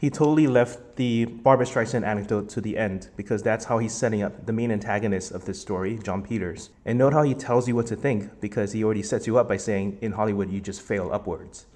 He 0.00 0.10
totally 0.10 0.46
left 0.46 0.94
the 0.94 1.24
Barbra 1.24 1.66
Streisand 1.66 2.06
anecdote 2.06 2.48
to 2.50 2.60
the 2.60 2.78
end 2.78 3.08
because 3.16 3.42
that's 3.42 3.64
how 3.64 3.78
he's 3.78 3.92
setting 3.92 4.22
up 4.22 4.46
the 4.46 4.52
main 4.52 4.70
antagonist 4.70 5.32
of 5.32 5.44
this 5.44 5.60
story, 5.60 5.98
Jon 6.04 6.22
Peters. 6.22 6.70
And 6.84 6.98
note 6.98 7.12
how 7.12 7.24
he 7.24 7.34
tells 7.34 7.66
you 7.66 7.74
what 7.74 7.88
to 7.88 7.96
think 7.96 8.40
because 8.40 8.70
he 8.70 8.84
already 8.84 9.02
sets 9.02 9.26
you 9.26 9.38
up 9.38 9.48
by 9.48 9.56
saying, 9.56 9.98
in 10.00 10.12
Hollywood, 10.12 10.52
you 10.52 10.60
just 10.60 10.82
fail 10.82 11.12
upwards. 11.12 11.66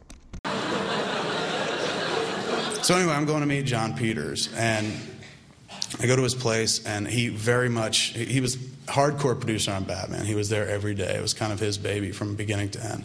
So, 2.85 2.95
anyway, 2.95 3.13
I'm 3.13 3.27
going 3.27 3.41
to 3.41 3.47
meet 3.47 3.65
Jon 3.65 3.95
Peters, 3.97 4.53
and 4.55 4.93
I 6.01 6.07
go 6.07 6.15
to 6.15 6.23
his 6.23 6.35
place, 6.35 6.85
and 6.85 7.09
he 7.09 7.29
very 7.29 7.69
much, 7.69 8.15
he 8.15 8.41
was 8.41 8.57
hardcore 8.87 9.39
producer 9.39 9.73
on 9.73 9.83
Batman. 9.83 10.27
He 10.27 10.37
was 10.37 10.49
there 10.49 10.69
every 10.69 10.95
day. 10.95 11.17
It 11.17 11.23
was 11.23 11.35
kind 11.35 11.53
of 11.53 11.59
his 11.59 11.77
baby 11.77 12.13
from 12.13 12.37
beginning 12.37 12.71
to 12.71 12.85
end. 12.85 13.05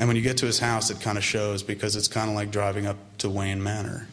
And 0.00 0.08
when 0.08 0.16
you 0.16 0.22
get 0.22 0.36
to 0.38 0.46
his 0.46 0.58
house, 0.58 0.90
it 0.90 1.00
kind 1.00 1.16
of 1.16 1.22
shows 1.22 1.62
because 1.62 1.94
it's 1.94 2.08
kind 2.08 2.28
of 2.28 2.34
like 2.34 2.50
driving 2.50 2.86
up 2.86 2.96
to 3.18 3.30
Wayne 3.30 3.62
Manor. 3.62 4.08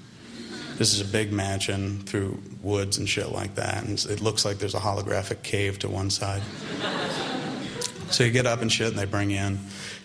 This 0.77 0.93
is 0.93 0.99
a 0.99 1.05
big 1.05 1.31
mansion 1.31 1.99
through 1.99 2.41
woods 2.61 2.97
and 2.97 3.07
shit 3.07 3.29
like 3.29 3.55
that, 3.55 3.85
and 3.85 3.97
it 4.09 4.19
looks 4.19 4.43
like 4.43 4.57
there's 4.57 4.75
a 4.75 4.79
holographic 4.79 5.41
cave 5.41 5.79
to 5.79 5.89
one 5.89 6.09
side. 6.09 6.41
So 8.11 8.23
you 8.23 8.31
get 8.31 8.45
up 8.45 8.61
and 8.61 8.71
shit, 8.71 8.89
and 8.89 8.97
they 8.97 9.05
bring 9.05 9.31
you 9.31 9.37
in, 9.37 9.59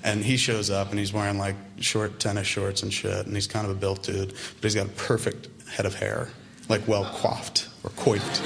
and 0.05 0.25
he 0.25 0.37
shows 0.37 0.71
up, 0.71 0.91
and 0.91 0.99
he's 0.99 1.13
wearing 1.13 1.39
like 1.39 1.57
short 1.81 2.21
tennis 2.21 2.47
shorts 2.47 2.83
and 2.83 2.93
shit, 2.93 3.27
and 3.27 3.35
he's 3.35 3.49
kind 3.49 3.67
of 3.67 3.73
a 3.73 3.75
built 3.75 4.05
dude, 4.05 4.29
but 4.29 4.63
he's 4.63 4.77
got 4.77 4.87
a 4.87 4.91
perfect 4.91 5.49
head 5.69 5.87
of 5.87 5.95
hair, 5.95 6.29
like 6.69 6.87
well 6.87 7.05
coiffed 7.05 7.69
or 7.83 7.91
coiffed. 7.91 8.37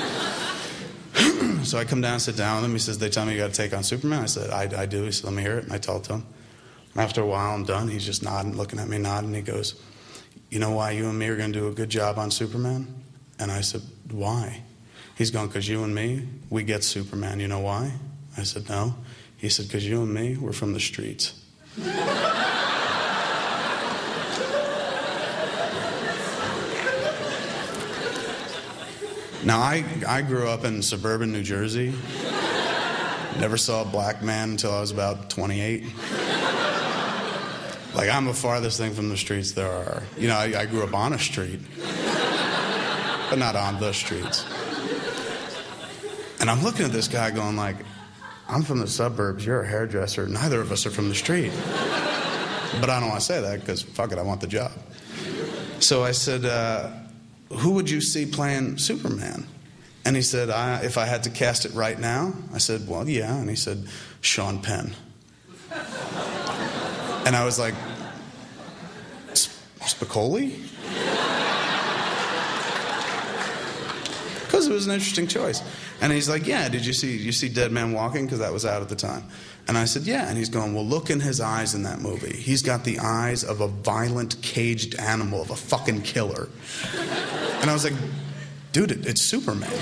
so 1.64 1.78
I 1.78 1.84
come 1.84 2.00
down, 2.00 2.20
sit 2.20 2.36
down 2.36 2.56
with 2.56 2.64
him. 2.64 2.72
He 2.72 2.78
says, 2.78 2.98
"They 2.98 3.10
tell 3.10 3.26
me 3.26 3.32
you 3.32 3.38
got 3.38 3.50
to 3.50 3.56
take 3.56 3.74
on 3.74 3.82
Superman." 3.82 4.22
I 4.22 4.26
said, 4.26 4.50
I, 4.50 4.82
"I 4.82 4.86
do." 4.86 5.02
He 5.04 5.12
said, 5.12 5.24
"Let 5.24 5.34
me 5.34 5.42
hear 5.42 5.58
it." 5.58 5.64
And 5.64 5.72
I 5.72 5.78
tell 5.78 5.98
it 5.98 6.04
to 6.04 6.14
him. 6.14 6.26
After 6.96 7.20
a 7.20 7.26
while, 7.26 7.54
I'm 7.54 7.64
done. 7.64 7.88
He's 7.88 8.04
just 8.06 8.22
nodding, 8.22 8.56
looking 8.56 8.78
at 8.78 8.88
me, 8.88 8.98
nodding. 8.98 9.34
He 9.34 9.42
goes, 9.42 9.74
you 10.54 10.60
know 10.60 10.70
why 10.70 10.92
you 10.92 11.08
and 11.08 11.18
me 11.18 11.26
are 11.26 11.36
going 11.36 11.52
to 11.52 11.58
do 11.58 11.66
a 11.66 11.72
good 11.72 11.90
job 11.90 12.16
on 12.16 12.30
Superman? 12.30 12.86
And 13.40 13.50
I 13.50 13.60
said, 13.60 13.82
Why? 14.12 14.62
He's 15.16 15.32
going, 15.32 15.48
Because 15.48 15.68
you 15.68 15.82
and 15.82 15.92
me, 15.92 16.28
we 16.48 16.62
get 16.62 16.84
Superman. 16.84 17.40
You 17.40 17.48
know 17.48 17.58
why? 17.58 17.92
I 18.38 18.44
said, 18.44 18.68
No. 18.68 18.94
He 19.36 19.48
said, 19.48 19.66
Because 19.66 19.84
you 19.84 20.00
and 20.02 20.14
me, 20.14 20.36
we're 20.36 20.52
from 20.52 20.72
the 20.72 20.78
streets. 20.78 21.42
now, 29.44 29.58
I, 29.58 29.84
I 30.06 30.22
grew 30.22 30.46
up 30.46 30.64
in 30.64 30.82
suburban 30.82 31.32
New 31.32 31.42
Jersey. 31.42 31.92
Never 33.40 33.56
saw 33.56 33.82
a 33.82 33.84
black 33.84 34.22
man 34.22 34.50
until 34.50 34.70
I 34.70 34.80
was 34.80 34.92
about 34.92 35.30
28. 35.30 35.82
Like, 37.94 38.10
I'm 38.10 38.24
the 38.24 38.34
farthest 38.34 38.78
thing 38.78 38.92
from 38.92 39.08
the 39.08 39.16
streets 39.16 39.52
there 39.52 39.70
are. 39.70 40.02
You 40.18 40.28
know, 40.28 40.36
I, 40.36 40.62
I 40.62 40.66
grew 40.66 40.82
up 40.82 40.94
on 40.94 41.12
a 41.12 41.18
street, 41.18 41.60
but 43.30 43.36
not 43.36 43.54
on 43.54 43.78
the 43.78 43.92
streets. 43.92 44.44
And 46.40 46.50
I'm 46.50 46.62
looking 46.62 46.84
at 46.84 46.92
this 46.92 47.08
guy 47.08 47.30
going 47.30 47.56
like, 47.56 47.76
I'm 48.48 48.62
from 48.62 48.80
the 48.80 48.86
suburbs, 48.86 49.46
you're 49.46 49.62
a 49.62 49.66
hairdresser, 49.66 50.26
neither 50.26 50.60
of 50.60 50.72
us 50.72 50.84
are 50.86 50.90
from 50.90 51.08
the 51.08 51.14
street. 51.14 51.52
But 52.80 52.90
I 52.90 52.98
don't 52.98 53.08
want 53.08 53.20
to 53.20 53.26
say 53.26 53.40
that 53.40 53.60
because 53.60 53.82
fuck 53.82 54.12
it, 54.12 54.18
I 54.18 54.22
want 54.22 54.40
the 54.40 54.46
job. 54.46 54.72
So 55.78 56.02
I 56.02 56.10
said, 56.12 56.44
uh, 56.44 56.90
Who 57.50 57.72
would 57.72 57.88
you 57.88 58.00
see 58.00 58.26
playing 58.26 58.78
Superman? 58.78 59.46
And 60.04 60.16
he 60.16 60.22
said, 60.22 60.50
I, 60.50 60.80
If 60.82 60.98
I 60.98 61.06
had 61.06 61.22
to 61.24 61.30
cast 61.30 61.64
it 61.64 61.72
right 61.74 61.98
now? 61.98 62.32
I 62.52 62.58
said, 62.58 62.88
Well, 62.88 63.08
yeah. 63.08 63.36
And 63.36 63.48
he 63.48 63.56
said, 63.56 63.86
Sean 64.20 64.60
Penn. 64.60 64.94
And 67.26 67.34
I 67.34 67.44
was 67.44 67.58
like, 67.58 67.74
Spicoli? 69.80 70.60
Because 74.54 74.68
it 74.68 74.72
was 74.72 74.86
an 74.86 74.92
interesting 74.92 75.26
choice. 75.26 75.62
And 76.00 76.12
he's 76.12 76.28
like, 76.28 76.46
Yeah, 76.46 76.68
did 76.68 76.86
you 76.86 76.92
see 76.92 77.16
you 77.16 77.32
see 77.32 77.48
Dead 77.48 77.72
Man 77.72 77.92
Walking? 77.92 78.24
Because 78.24 78.38
that 78.38 78.52
was 78.52 78.64
out 78.64 78.82
at 78.82 78.88
the 78.88 78.94
time. 78.94 79.24
And 79.66 79.76
I 79.76 79.84
said, 79.84 80.02
Yeah. 80.02 80.28
And 80.28 80.38
he's 80.38 80.48
going, 80.48 80.74
Well, 80.74 80.86
look 80.86 81.10
in 81.10 81.18
his 81.18 81.40
eyes 81.40 81.74
in 81.74 81.82
that 81.82 82.00
movie. 82.00 82.36
He's 82.36 82.62
got 82.62 82.84
the 82.84 83.00
eyes 83.00 83.42
of 83.42 83.60
a 83.60 83.66
violent, 83.66 84.40
caged 84.42 84.94
animal, 85.00 85.42
of 85.42 85.50
a 85.50 85.56
fucking 85.56 86.02
killer. 86.02 86.48
And 87.60 87.68
I 87.68 87.72
was 87.72 87.82
like, 87.82 87.94
Dude, 88.70 88.92
it, 88.92 89.06
it's 89.06 89.22
Superman. 89.22 89.72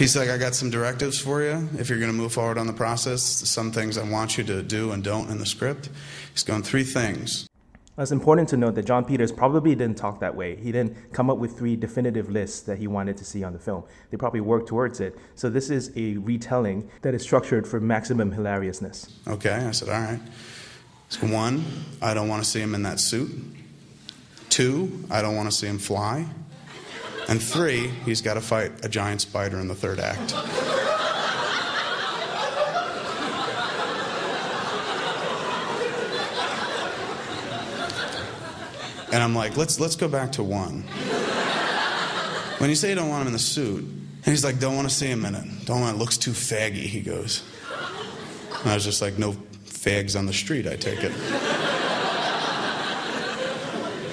He's 0.00 0.16
like, 0.16 0.30
I 0.30 0.38
got 0.38 0.54
some 0.54 0.70
directives 0.70 1.20
for 1.20 1.42
you 1.42 1.68
if 1.76 1.90
you're 1.90 1.98
going 1.98 2.10
to 2.10 2.16
move 2.16 2.32
forward 2.32 2.56
on 2.56 2.66
the 2.66 2.72
process. 2.72 3.20
Some 3.22 3.70
things 3.70 3.98
I 3.98 4.02
want 4.02 4.38
you 4.38 4.44
to 4.44 4.62
do 4.62 4.92
and 4.92 5.04
don't 5.04 5.28
in 5.28 5.36
the 5.36 5.44
script. 5.44 5.90
He's 6.32 6.42
going, 6.42 6.62
three 6.62 6.84
things. 6.84 7.46
It's 7.98 8.10
important 8.10 8.48
to 8.48 8.56
note 8.56 8.76
that 8.76 8.86
Jon 8.86 9.04
Peters 9.04 9.30
probably 9.30 9.74
didn't 9.74 9.98
talk 9.98 10.20
that 10.20 10.34
way. 10.34 10.56
He 10.56 10.72
didn't 10.72 11.12
come 11.12 11.28
up 11.28 11.36
with 11.36 11.58
three 11.58 11.76
definitive 11.76 12.30
lists 12.30 12.60
that 12.60 12.78
he 12.78 12.86
wanted 12.86 13.18
to 13.18 13.26
see 13.26 13.44
on 13.44 13.52
the 13.52 13.58
film. 13.58 13.84
They 14.10 14.16
probably 14.16 14.40
worked 14.40 14.68
towards 14.68 15.00
it. 15.00 15.18
So 15.34 15.50
this 15.50 15.68
is 15.68 15.92
a 15.94 16.16
retelling 16.16 16.88
that 17.02 17.12
is 17.12 17.20
structured 17.20 17.68
for 17.68 17.78
maximum 17.78 18.32
hilariousness. 18.32 19.18
Okay, 19.28 19.52
I 19.52 19.70
said, 19.72 19.90
all 19.90 20.00
right. 20.00 20.20
So 21.10 21.26
one, 21.26 21.62
I 22.00 22.14
don't 22.14 22.30
want 22.30 22.42
to 22.42 22.48
see 22.48 22.62
him 22.62 22.74
in 22.74 22.84
that 22.84 23.00
suit. 23.00 23.30
Two, 24.48 25.04
I 25.10 25.20
don't 25.20 25.36
want 25.36 25.50
to 25.50 25.54
see 25.54 25.66
him 25.66 25.78
fly. 25.78 26.24
And 27.30 27.40
three, 27.40 27.86
he's 28.04 28.20
got 28.20 28.34
to 28.34 28.40
fight 28.40 28.84
a 28.84 28.88
giant 28.88 29.20
spider 29.20 29.58
in 29.60 29.68
the 29.68 29.74
third 29.74 30.00
act. 30.00 30.34
And 39.12 39.22
I'm 39.22 39.34
like, 39.34 39.56
let's, 39.56 39.78
let's 39.80 39.96
go 39.96 40.08
back 40.08 40.32
to 40.32 40.42
one. 40.42 40.82
When 42.58 42.68
you 42.68 42.76
say 42.76 42.90
you 42.90 42.94
don't 42.96 43.08
want 43.08 43.22
him 43.22 43.28
in 43.28 43.32
the 43.32 43.38
suit, 43.38 43.84
and 43.84 44.26
he's 44.26 44.44
like, 44.44 44.58
don't 44.58 44.76
want 44.76 44.88
to 44.88 44.94
see 44.94 45.06
him 45.06 45.24
in 45.24 45.34
it. 45.34 45.66
Don't 45.66 45.80
want 45.80 45.96
it. 45.96 45.98
Looks 45.98 46.16
too 46.18 46.32
faggy, 46.32 46.82
he 46.82 47.00
goes. 47.00 47.42
And 48.62 48.70
I 48.70 48.74
was 48.74 48.84
just 48.84 49.00
like, 49.00 49.18
no 49.18 49.32
fags 49.66 50.18
on 50.18 50.26
the 50.26 50.32
street, 50.32 50.66
I 50.66 50.76
take 50.76 50.98
it. 51.02 51.12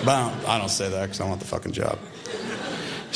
But 0.06 0.16
I 0.16 0.30
don't, 0.30 0.50
I 0.50 0.58
don't 0.60 0.70
say 0.70 0.88
that 0.90 1.02
because 1.02 1.20
I 1.20 1.28
want 1.28 1.42
the 1.42 1.48
fucking 1.48 1.74
job. 1.74 2.00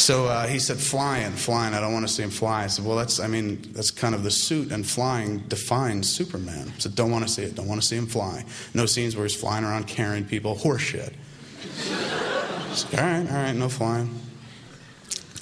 So 0.02 0.26
uh, 0.26 0.48
he 0.48 0.58
said, 0.58 0.80
flying, 0.80 1.34
flying. 1.34 1.76
I 1.76 1.80
don't 1.80 1.94
want 1.94 2.08
to 2.08 2.12
see 2.12 2.24
him 2.24 2.32
fly. 2.32 2.64
I 2.64 2.68
said, 2.68 2.84
well, 2.84 2.98
that's, 2.98 3.20
I 3.20 3.28
mean, 3.28 3.62
that's 3.72 3.92
kind 3.92 4.16
of 4.16 4.24
the 4.24 4.32
suit, 4.32 4.72
and 4.72 4.84
flying 4.84 5.42
defines 5.48 6.10
Superman. 6.10 6.74
I 6.84 6.90
don't 6.90 7.12
want 7.12 7.28
to 7.28 7.32
see 7.32 7.44
it. 7.44 7.54
Don't 7.54 7.68
want 7.68 7.80
to 7.82 7.88
see 7.88 7.98
him 7.98 8.08
fly. 8.08 8.44
No 8.74 8.88
scenes 8.88 9.16
where 9.16 9.26
he's 9.26 9.36
flying 9.36 9.64
around 9.64 9.86
carrying 9.86 10.26
people. 10.26 10.56
Horseshit. 10.56 11.14
Said, 12.74 13.00
all 13.00 13.06
right, 13.06 13.30
all 13.30 13.36
right, 13.44 13.54
no 13.54 13.70
flying. 13.70 14.10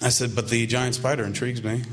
I 0.01 0.09
said, 0.09 0.35
but 0.35 0.49
the 0.49 0.67
giant 0.67 0.95
spider 0.95 1.23
intrigues 1.23 1.63
me. 1.63 1.77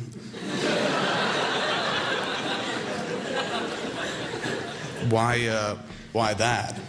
why, 5.08 5.46
uh, 5.46 5.78
why 6.12 6.34
that? 6.34 6.80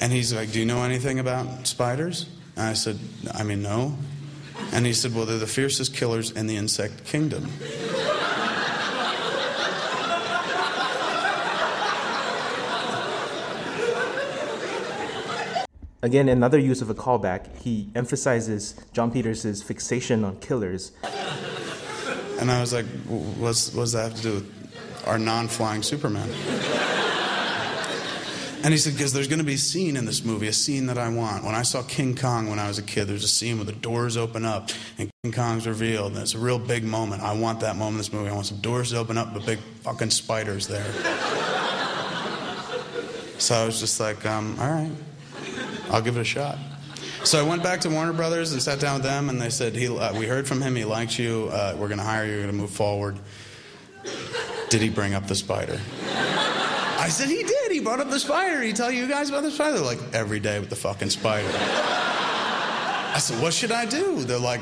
And 0.00 0.10
he's 0.10 0.34
like, 0.34 0.50
do 0.50 0.58
you 0.58 0.64
know 0.66 0.82
anything 0.82 1.20
about 1.20 1.68
spiders? 1.68 2.26
And 2.56 2.66
I 2.66 2.72
said, 2.72 2.98
I 3.32 3.44
mean, 3.44 3.62
no. 3.62 3.96
And 4.72 4.86
he 4.86 4.92
said, 4.92 5.14
well, 5.14 5.26
they're 5.26 5.38
the 5.38 5.46
fiercest 5.46 5.94
killers 5.94 6.30
in 6.30 6.46
the 6.46 6.56
insect 6.56 7.04
kingdom. 7.04 7.50
Again, 16.04 16.28
another 16.28 16.58
use 16.58 16.82
of 16.82 16.90
a 16.90 16.94
callback, 16.94 17.56
he 17.58 17.88
emphasizes 17.94 18.74
Jon 18.92 19.12
Peters' 19.12 19.62
fixation 19.62 20.24
on 20.24 20.40
killers. 20.40 20.90
And 22.40 22.50
I 22.50 22.60
was 22.60 22.72
like, 22.72 22.86
what's, 23.06 23.72
what 23.72 23.82
does 23.82 23.92
that 23.92 24.10
have 24.10 24.16
to 24.16 24.22
do 24.22 24.34
with 24.34 25.06
our 25.06 25.16
non 25.16 25.46
flying 25.46 25.82
Superman? 25.82 26.28
And 28.64 28.72
he 28.72 28.78
said, 28.78 28.92
because 28.92 29.12
there's 29.12 29.26
going 29.26 29.40
to 29.40 29.44
be 29.44 29.54
a 29.54 29.58
scene 29.58 29.96
in 29.96 30.04
this 30.04 30.24
movie, 30.24 30.46
a 30.46 30.52
scene 30.52 30.86
that 30.86 30.96
I 30.96 31.08
want. 31.08 31.44
When 31.44 31.56
I 31.56 31.62
saw 31.62 31.82
King 31.82 32.14
Kong 32.14 32.48
when 32.48 32.60
I 32.60 32.68
was 32.68 32.78
a 32.78 32.82
kid, 32.82 33.06
there's 33.06 33.24
a 33.24 33.28
scene 33.28 33.56
where 33.56 33.64
the 33.64 33.72
doors 33.72 34.16
open 34.16 34.44
up 34.44 34.70
and 34.98 35.10
King 35.24 35.32
Kong's 35.32 35.66
revealed. 35.66 36.12
And 36.12 36.22
it's 36.22 36.34
a 36.34 36.38
real 36.38 36.60
big 36.60 36.84
moment. 36.84 37.22
I 37.22 37.32
want 37.32 37.58
that 37.60 37.74
moment 37.74 37.94
in 37.94 37.98
this 37.98 38.12
movie. 38.12 38.30
I 38.30 38.34
want 38.34 38.46
some 38.46 38.60
doors 38.60 38.90
to 38.90 38.98
open 38.98 39.18
up, 39.18 39.34
but 39.34 39.44
big 39.44 39.58
fucking 39.82 40.10
spiders 40.10 40.68
there. 40.68 40.84
so 43.38 43.56
I 43.56 43.66
was 43.66 43.80
just 43.80 43.98
like, 43.98 44.24
um, 44.26 44.56
all 44.60 44.70
right, 44.70 44.92
I'll 45.90 46.02
give 46.02 46.16
it 46.16 46.20
a 46.20 46.24
shot. 46.24 46.56
So 47.24 47.44
I 47.44 47.48
went 47.48 47.64
back 47.64 47.80
to 47.80 47.90
Warner 47.90 48.12
Brothers 48.12 48.52
and 48.52 48.62
sat 48.62 48.78
down 48.80 48.94
with 48.94 49.04
them, 49.04 49.28
and 49.28 49.40
they 49.40 49.50
said, 49.50 49.76
he, 49.76 49.86
uh, 49.86 50.12
we 50.16 50.26
heard 50.26 50.46
from 50.46 50.60
him, 50.60 50.74
he 50.74 50.84
likes 50.84 51.18
you, 51.18 51.48
uh, 51.52 51.76
we're 51.78 51.86
going 51.86 51.98
to 51.98 52.04
hire 52.04 52.24
you, 52.24 52.32
we're 52.32 52.42
going 52.42 52.52
to 52.52 52.60
move 52.60 52.70
forward. 52.70 53.16
Did 54.70 54.80
he 54.80 54.88
bring 54.88 55.14
up 55.14 55.28
the 55.28 55.36
spider? 55.36 55.80
I 56.98 57.08
said, 57.08 57.28
he 57.28 57.44
did. 57.44 57.61
Brought 57.82 58.00
up 58.00 58.10
the 58.10 58.20
spider. 58.20 58.62
He 58.62 58.72
tell 58.72 58.90
you 58.90 59.08
guys 59.08 59.28
about 59.28 59.42
the 59.42 59.50
spider? 59.50 59.78
They're 59.78 59.84
like, 59.84 60.00
every 60.14 60.40
day 60.40 60.60
with 60.60 60.70
the 60.70 60.76
fucking 60.76 61.10
spider. 61.10 61.48
I 61.54 63.18
said, 63.18 63.42
what 63.42 63.52
should 63.52 63.72
I 63.72 63.84
do? 63.86 64.22
They're 64.24 64.38
like, 64.38 64.60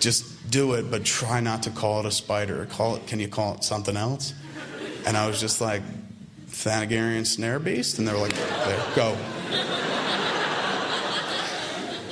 just 0.00 0.50
do 0.50 0.74
it, 0.74 0.90
but 0.90 1.04
try 1.04 1.40
not 1.40 1.62
to 1.64 1.70
call 1.70 2.00
it 2.00 2.06
a 2.06 2.10
spider. 2.10 2.66
Call 2.66 2.96
it, 2.96 3.06
can 3.06 3.20
you 3.20 3.28
call 3.28 3.54
it 3.54 3.64
something 3.64 3.96
else? 3.96 4.34
And 5.06 5.16
I 5.16 5.26
was 5.26 5.40
just 5.40 5.60
like, 5.60 5.82
Thanagarian 6.48 7.26
snare 7.26 7.58
beast? 7.58 7.98
And 7.98 8.08
they 8.08 8.12
were 8.12 8.18
like, 8.18 8.32
there, 8.34 8.84
go. 8.96 9.16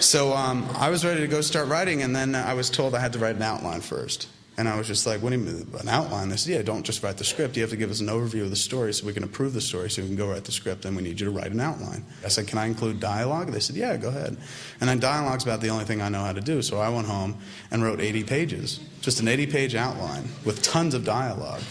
So 0.00 0.34
um, 0.34 0.68
I 0.74 0.90
was 0.90 1.04
ready 1.04 1.22
to 1.22 1.28
go 1.28 1.40
start 1.40 1.68
writing, 1.68 2.02
and 2.02 2.14
then 2.14 2.34
I 2.34 2.52
was 2.54 2.68
told 2.68 2.94
I 2.94 3.00
had 3.00 3.14
to 3.14 3.18
write 3.18 3.36
an 3.36 3.42
outline 3.42 3.80
first. 3.80 4.28
And 4.56 4.68
I 4.68 4.76
was 4.76 4.87
just 4.87 5.04
like, 5.04 5.20
what 5.20 5.30
do 5.30 5.38
you 5.38 5.44
mean, 5.44 5.66
an 5.80 5.88
outline? 5.88 6.28
They 6.28 6.37
said, 6.37 6.52
yeah, 6.52 6.62
don't 6.62 6.84
just 6.84 7.02
write 7.02 7.16
the 7.16 7.25
script. 7.25 7.56
You 7.56 7.62
have 7.62 7.70
to 7.70 7.76
give 7.76 7.90
us 7.90 7.99
an 8.00 8.06
overview 8.06 8.42
of 8.42 8.50
the 8.50 8.56
story 8.56 8.94
so 8.94 9.04
we 9.04 9.12
can 9.12 9.25
approve 9.25 9.52
the 9.52 9.61
story 9.61 9.90
so 9.90 10.02
we 10.02 10.08
can 10.08 10.16
go 10.16 10.28
write 10.28 10.44
the 10.44 10.52
script, 10.52 10.84
and 10.84 10.96
we 10.96 11.02
need 11.02 11.18
you 11.18 11.26
to 11.26 11.32
write 11.32 11.50
an 11.50 11.58
outline. 11.58 12.04
I 12.25 12.28
said, 12.28 12.46
can 12.46 12.58
I 12.58 12.66
include 12.66 13.00
dialogue? 13.00 13.50
They 13.50 13.58
said, 13.58 13.75
yeah, 13.75 13.96
go 13.96 14.08
ahead. 14.08 14.37
And 14.80 14.88
then 14.88 15.00
dialogue's 15.00 15.42
about 15.42 15.61
the 15.61 15.70
only 15.70 15.84
thing 15.84 16.00
I 16.00 16.08
know 16.08 16.23
how 16.23 16.32
to 16.32 16.40
do, 16.40 16.62
so 16.62 16.78
I 16.78 16.88
went 16.88 17.08
home 17.08 17.37
and 17.73 17.82
wrote 17.82 18.00
80 18.00 18.23
pages, 18.25 18.78
just 19.00 19.18
an 19.18 19.26
80 19.26 19.49
page 19.49 19.75
outline 19.75 20.28
with 20.44 20.62
tons 20.62 20.94
of 20.94 21.04
dialogue 21.04 21.62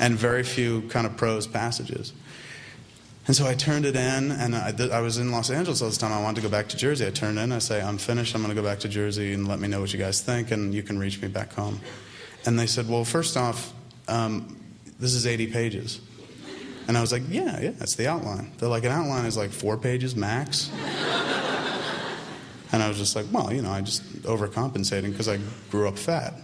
and 0.00 0.16
very 0.16 0.42
few 0.42 0.82
kind 0.88 1.06
of 1.06 1.16
prose 1.16 1.46
passages. 1.46 2.12
And 3.30 3.36
so 3.36 3.46
I 3.46 3.54
turned 3.54 3.86
it 3.86 3.94
in, 3.94 4.32
and 4.32 4.56
I, 4.56 4.74
I, 4.90 5.00
was 5.00 5.18
in 5.18 5.30
Los 5.30 5.50
Angeles 5.50 5.80
all 5.80 5.88
this 5.88 5.98
time. 5.98 6.12
I 6.12 6.20
wanted 6.20 6.42
to 6.42 6.48
go 6.48 6.50
back 6.50 6.66
to 6.70 6.76
Jersey. 6.76 7.06
I 7.06 7.10
turned 7.10 7.38
in, 7.38 7.52
I 7.52 7.60
say, 7.60 7.80
I'm 7.80 7.96
finished. 7.96 8.34
I'm 8.34 8.42
going 8.42 8.52
to 8.52 8.60
go 8.60 8.66
back 8.66 8.80
to 8.80 8.88
Jersey 8.88 9.34
and 9.34 9.46
let 9.46 9.60
me 9.60 9.68
know 9.68 9.80
what 9.80 9.92
you 9.92 10.00
guys 10.00 10.20
think, 10.20 10.50
and 10.50 10.74
you 10.74 10.82
can 10.82 10.98
reach 10.98 11.22
me 11.22 11.28
back 11.28 11.52
home. 11.52 11.80
And 12.44 12.58
they 12.58 12.66
said, 12.66 12.88
Well, 12.88 13.04
first 13.04 13.36
off, 13.36 13.72
um, 14.08 14.60
this 14.98 15.14
is 15.14 15.28
80 15.28 15.46
pages. 15.52 16.00
And 16.88 16.98
I 16.98 17.00
was 17.00 17.12
like, 17.12 17.22
Yeah, 17.28 17.60
yeah, 17.60 17.70
that's 17.70 17.94
the 17.94 18.08
outline. 18.08 18.50
They're 18.58 18.68
like, 18.68 18.82
An 18.82 18.90
outline 18.90 19.26
is 19.26 19.36
like 19.36 19.50
four 19.50 19.76
pages 19.76 20.16
max. 20.16 20.68
and 22.72 22.82
I 22.82 22.88
was 22.88 22.98
just 22.98 23.14
like, 23.14 23.26
Well, 23.30 23.52
you 23.52 23.62
know, 23.62 23.70
I 23.70 23.80
just 23.80 24.02
overcompensating 24.22 25.12
because 25.12 25.28
I 25.28 25.38
grew 25.70 25.86
up 25.86 25.98
fat. 25.98 26.34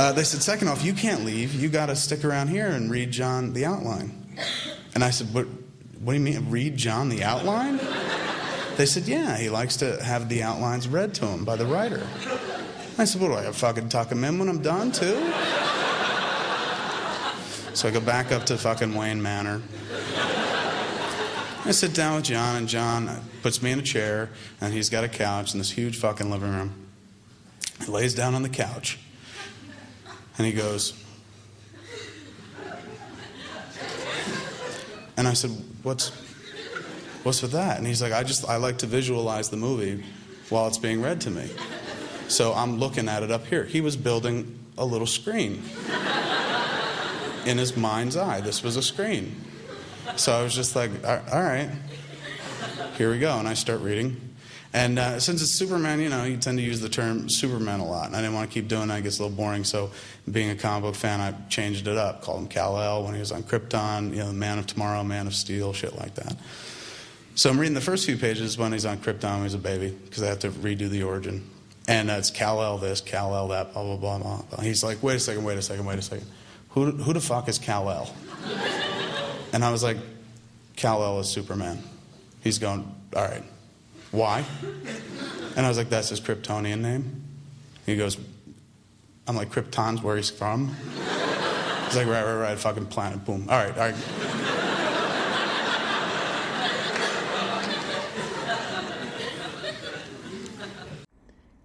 Uh, 0.00 0.12
they 0.12 0.24
said, 0.24 0.40
second 0.40 0.66
off, 0.66 0.82
you 0.82 0.94
can't 0.94 1.26
leave. 1.26 1.52
You 1.52 1.68
got 1.68 1.86
to 1.86 1.94
stick 1.94 2.24
around 2.24 2.48
here 2.48 2.68
and 2.68 2.90
read 2.90 3.10
Jon 3.10 3.52
the 3.52 3.66
outline. 3.66 4.38
And 4.94 5.04
I 5.04 5.10
said, 5.10 5.34
what, 5.34 5.46
what 6.00 6.14
do 6.14 6.18
you 6.18 6.24
mean, 6.24 6.48
read 6.48 6.74
Jon 6.74 7.10
the 7.10 7.22
outline? 7.22 7.78
They 8.78 8.86
said, 8.86 9.06
yeah, 9.06 9.36
he 9.36 9.50
likes 9.50 9.76
to 9.76 10.02
have 10.02 10.30
the 10.30 10.42
outlines 10.42 10.88
read 10.88 11.12
to 11.16 11.26
him 11.26 11.44
by 11.44 11.56
the 11.56 11.66
writer. 11.66 12.02
I 12.96 13.04
said, 13.04 13.20
what 13.20 13.28
do 13.28 13.34
I 13.34 13.42
have, 13.42 13.56
fucking 13.56 13.90
tuck 13.90 14.10
him 14.10 14.24
in 14.24 14.38
when 14.38 14.48
I'm 14.48 14.62
done, 14.62 14.90
too? 14.90 15.16
So 17.74 17.86
I 17.86 17.90
go 17.90 18.00
back 18.00 18.32
up 18.32 18.46
to 18.46 18.56
fucking 18.56 18.94
Wayne 18.94 19.20
Manor. 19.20 19.60
I 21.66 21.72
sit 21.72 21.92
down 21.92 22.16
with 22.16 22.24
Jon, 22.24 22.56
and 22.56 22.66
Jon 22.66 23.20
puts 23.42 23.62
me 23.62 23.70
in 23.70 23.78
a 23.78 23.82
chair, 23.82 24.30
and 24.62 24.72
he's 24.72 24.88
got 24.88 25.04
a 25.04 25.10
couch 25.10 25.52
in 25.52 25.58
this 25.58 25.72
huge 25.72 25.98
fucking 25.98 26.30
living 26.30 26.54
room. 26.54 26.86
He 27.84 27.92
lays 27.92 28.14
down 28.14 28.34
on 28.34 28.40
the 28.40 28.48
couch. 28.48 28.98
And 30.40 30.46
he 30.46 30.54
goes, 30.54 30.94
and 35.18 35.28
I 35.28 35.34
said, 35.34 35.50
what's, 35.82 36.08
what's 37.24 37.42
with 37.42 37.52
that? 37.52 37.76
And 37.76 37.86
he's 37.86 38.00
like, 38.00 38.14
I 38.14 38.22
just, 38.22 38.48
I 38.48 38.56
like 38.56 38.78
to 38.78 38.86
visualize 38.86 39.50
the 39.50 39.58
movie 39.58 40.02
while 40.48 40.66
it's 40.66 40.78
being 40.78 41.02
read 41.02 41.20
to 41.20 41.30
me. 41.30 41.50
So 42.28 42.54
I'm 42.54 42.78
looking 42.78 43.06
at 43.06 43.22
it 43.22 43.30
up 43.30 43.44
here. 43.48 43.64
He 43.64 43.82
was 43.82 43.98
building 43.98 44.58
a 44.78 44.84
little 44.86 45.06
screen 45.06 45.62
in 47.44 47.58
his 47.58 47.76
mind's 47.76 48.16
eye. 48.16 48.40
This 48.40 48.62
was 48.62 48.78
a 48.78 48.82
screen. 48.82 49.36
So 50.16 50.32
I 50.32 50.42
was 50.42 50.54
just 50.54 50.74
like, 50.74 50.90
all 51.04 51.42
right, 51.42 51.68
here 52.96 53.10
we 53.10 53.18
go. 53.18 53.38
And 53.38 53.46
I 53.46 53.52
start 53.52 53.82
reading. 53.82 54.29
And 54.72 54.98
uh, 55.00 55.18
since 55.18 55.42
it's 55.42 55.50
Superman, 55.50 56.00
you 56.00 56.08
know, 56.08 56.22
you 56.22 56.36
tend 56.36 56.58
to 56.58 56.64
use 56.64 56.80
the 56.80 56.88
term 56.88 57.28
Superman 57.28 57.80
a 57.80 57.86
lot. 57.86 58.06
And 58.06 58.14
I 58.14 58.20
didn't 58.20 58.34
want 58.34 58.48
to 58.48 58.54
keep 58.54 58.68
doing 58.68 58.86
that. 58.88 59.00
It 59.00 59.02
gets 59.02 59.18
a 59.18 59.24
little 59.24 59.36
boring. 59.36 59.64
So, 59.64 59.90
being 60.30 60.50
a 60.50 60.54
comic 60.54 60.82
book 60.82 60.94
fan, 60.94 61.20
I 61.20 61.34
changed 61.48 61.88
it 61.88 61.96
up. 61.96 62.22
Called 62.22 62.42
him 62.42 62.46
Kal-El 62.46 63.02
when 63.02 63.14
he 63.14 63.20
was 63.20 63.32
on 63.32 63.42
Krypton, 63.42 64.10
you 64.10 64.18
know, 64.18 64.32
Man 64.32 64.58
of 64.58 64.68
Tomorrow, 64.68 65.02
Man 65.02 65.26
of 65.26 65.34
Steel, 65.34 65.72
shit 65.72 65.96
like 65.96 66.14
that. 66.14 66.36
So 67.34 67.50
I'm 67.50 67.58
reading 67.58 67.74
the 67.74 67.80
first 67.80 68.06
few 68.06 68.16
pages 68.16 68.58
when 68.58 68.72
he's 68.72 68.84
on 68.84 68.98
Krypton 68.98 69.34
when 69.34 69.42
he's 69.44 69.54
a 69.54 69.58
baby, 69.58 69.96
because 70.04 70.22
I 70.22 70.26
have 70.26 70.40
to 70.40 70.50
redo 70.50 70.88
the 70.88 71.02
origin. 71.02 71.48
And 71.88 72.10
uh, 72.10 72.14
it's 72.14 72.30
Kal-El 72.30 72.78
this, 72.78 73.00
Kal-El 73.00 73.48
that, 73.48 73.72
blah, 73.72 73.96
blah, 73.96 74.18
blah, 74.18 74.42
blah. 74.42 74.60
He's 74.60 74.84
like, 74.84 75.02
wait 75.02 75.16
a 75.16 75.20
second, 75.20 75.42
wait 75.44 75.58
a 75.58 75.62
second, 75.62 75.86
wait 75.86 75.98
a 75.98 76.02
second. 76.02 76.26
Who, 76.70 76.90
who 76.90 77.12
the 77.12 77.20
fuck 77.20 77.48
is 77.48 77.58
Kal-El? 77.58 78.14
And 79.52 79.64
I 79.64 79.72
was 79.72 79.82
like, 79.82 79.96
Kal-El 80.76 81.20
is 81.20 81.28
Superman. 81.28 81.82
He's 82.40 82.58
going, 82.58 82.82
all 83.16 83.24
right. 83.24 83.42
Why? 84.10 84.44
And 85.56 85.64
I 85.64 85.68
was 85.68 85.78
like, 85.78 85.88
that's 85.88 86.08
his 86.08 86.20
Kryptonian 86.20 86.80
name. 86.80 87.22
He 87.86 87.96
goes, 87.96 88.18
I'm 89.26 89.36
like, 89.36 89.50
Krypton's 89.50 90.02
where 90.02 90.16
he's 90.16 90.30
from? 90.30 90.74
He's 91.86 91.96
like, 91.96 92.06
right, 92.06 92.24
right, 92.24 92.34
right, 92.34 92.58
fucking 92.58 92.86
planet, 92.86 93.24
boom. 93.24 93.46
All 93.48 93.56
right, 93.56 93.76
all 93.76 93.90
right. 93.90 93.94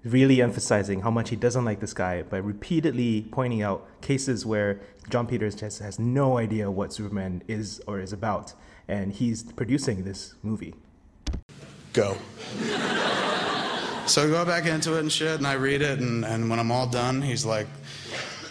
Really 0.03 0.39
emphasizing 0.39 1.01
how 1.01 1.09
much 1.09 1.31
he 1.31 1.35
doesn't 1.35 1.65
like 1.65 1.79
this 1.79 1.93
guy 1.93 2.21
by 2.21 2.37
repeatedly 2.37 3.25
pointing 3.31 3.63
out 3.63 3.87
cases 4.01 4.45
where 4.45 4.79
Jon 5.09 5.25
Peters 5.25 5.55
just 5.55 5.79
has 5.79 5.97
no 5.97 6.37
idea 6.37 6.69
what 6.69 6.93
Superman 6.93 7.41
is 7.47 7.81
or 7.87 7.99
is 7.99 8.13
about, 8.13 8.53
and 8.87 9.13
he's 9.13 9.41
producing 9.41 10.03
this 10.03 10.35
movie 10.43 10.75
go. 11.95 12.17
so 14.05 14.25
I 14.25 14.27
go 14.27 14.45
back 14.45 14.65
into 14.65 14.97
it 14.97 14.99
and 14.99 15.11
shit, 15.11 15.37
and 15.37 15.47
I 15.47 15.53
read 15.53 15.81
it, 15.81 15.99
and, 15.99 16.25
and 16.25 16.49
when 16.49 16.59
I'm 16.59 16.71
all 16.71 16.87
done, 16.87 17.21
he's 17.21 17.45
like, 17.45 17.67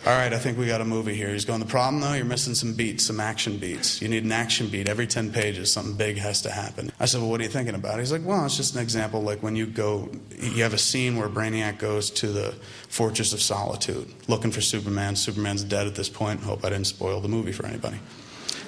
All 0.06 0.12
right, 0.12 0.32
I 0.32 0.38
think 0.38 0.58
we 0.58 0.66
got 0.66 0.80
a 0.80 0.84
movie 0.84 1.14
here. 1.14 1.28
He's 1.28 1.44
going, 1.44 1.60
the 1.60 1.66
problem 1.66 2.00
though, 2.00 2.14
you're 2.14 2.24
missing 2.24 2.54
some 2.54 2.72
beats, 2.72 3.04
some 3.04 3.20
action 3.20 3.58
beats. 3.58 4.00
You 4.00 4.08
need 4.08 4.24
an 4.24 4.32
action 4.32 4.68
beat. 4.68 4.88
Every 4.88 5.06
10 5.06 5.30
pages, 5.30 5.70
something 5.70 5.94
big 5.94 6.16
has 6.16 6.42
to 6.42 6.50
happen. 6.50 6.90
I 6.98 7.04
said, 7.04 7.20
well, 7.20 7.30
what 7.30 7.40
are 7.40 7.44
you 7.44 7.50
thinking 7.50 7.74
about? 7.74 7.98
He's 7.98 8.12
like, 8.12 8.24
well, 8.24 8.44
it's 8.46 8.56
just 8.56 8.74
an 8.74 8.82
example 8.82 9.20
like 9.22 9.42
when 9.42 9.56
you 9.56 9.66
go, 9.66 10.10
you 10.38 10.62
have 10.62 10.74
a 10.74 10.78
scene 10.78 11.16
where 11.16 11.28
Brainiac 11.28 11.78
goes 11.78 12.10
to 12.10 12.28
the 12.28 12.54
Fortress 12.88 13.34
of 13.34 13.42
Solitude 13.42 14.12
looking 14.26 14.50
for 14.50 14.62
Superman. 14.62 15.16
Superman's 15.16 15.64
dead 15.64 15.86
at 15.86 15.94
this 15.94 16.08
point. 16.08 16.40
Hope 16.40 16.64
I 16.64 16.70
didn't 16.70 16.86
spoil 16.86 17.20
the 17.20 17.28
movie 17.28 17.52
for 17.52 17.66
anybody. 17.66 17.98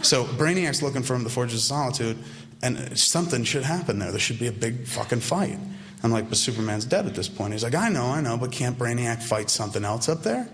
So 0.02 0.25
Brainiac's 0.25 0.83
looking 0.83 1.02
for 1.02 1.14
him 1.14 1.25
the 1.25 1.30
Fortress 1.30 1.62
of 1.62 1.66
Solitude, 1.66 2.18
and 2.62 2.98
something 2.98 3.44
should 3.44 3.64
happen 3.64 3.98
there. 3.98 4.10
There 4.10 4.20
should 4.20 4.38
be 4.38 4.46
a 4.46 4.52
big 4.52 4.86
fucking 4.86 5.20
fight. 5.20 5.58
I'm 6.02 6.10
like, 6.10 6.28
but 6.28 6.38
Superman's 6.38 6.84
dead 6.84 7.06
at 7.06 7.14
this 7.14 7.28
point. 7.28 7.52
He's 7.52 7.64
like, 7.64 7.75
I 7.75 7.88
know, 7.88 8.06
I 8.06 8.20
know, 8.20 8.36
but 8.36 8.52
can't 8.52 8.78
Brainiac 8.78 9.22
fight 9.22 9.50
something 9.50 9.84
else 9.84 10.08
up 10.08 10.22
there? 10.22 10.48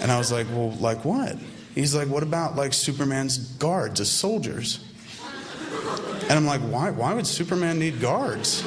And 0.00 0.10
I 0.10 0.18
was 0.18 0.32
like, 0.32 0.46
well, 0.50 0.70
like 0.72 1.04
what? 1.04 1.36
He's 1.74 1.94
like, 1.94 2.08
what 2.08 2.22
about 2.22 2.56
like 2.56 2.72
Superman's 2.72 3.38
guards 3.38 4.00
as 4.00 4.10
soldiers? 4.10 4.84
And 6.22 6.32
I'm 6.32 6.46
like, 6.46 6.60
why, 6.60 6.90
why 6.90 7.14
would 7.14 7.26
Superman 7.26 7.78
need 7.78 8.00
guards? 8.00 8.62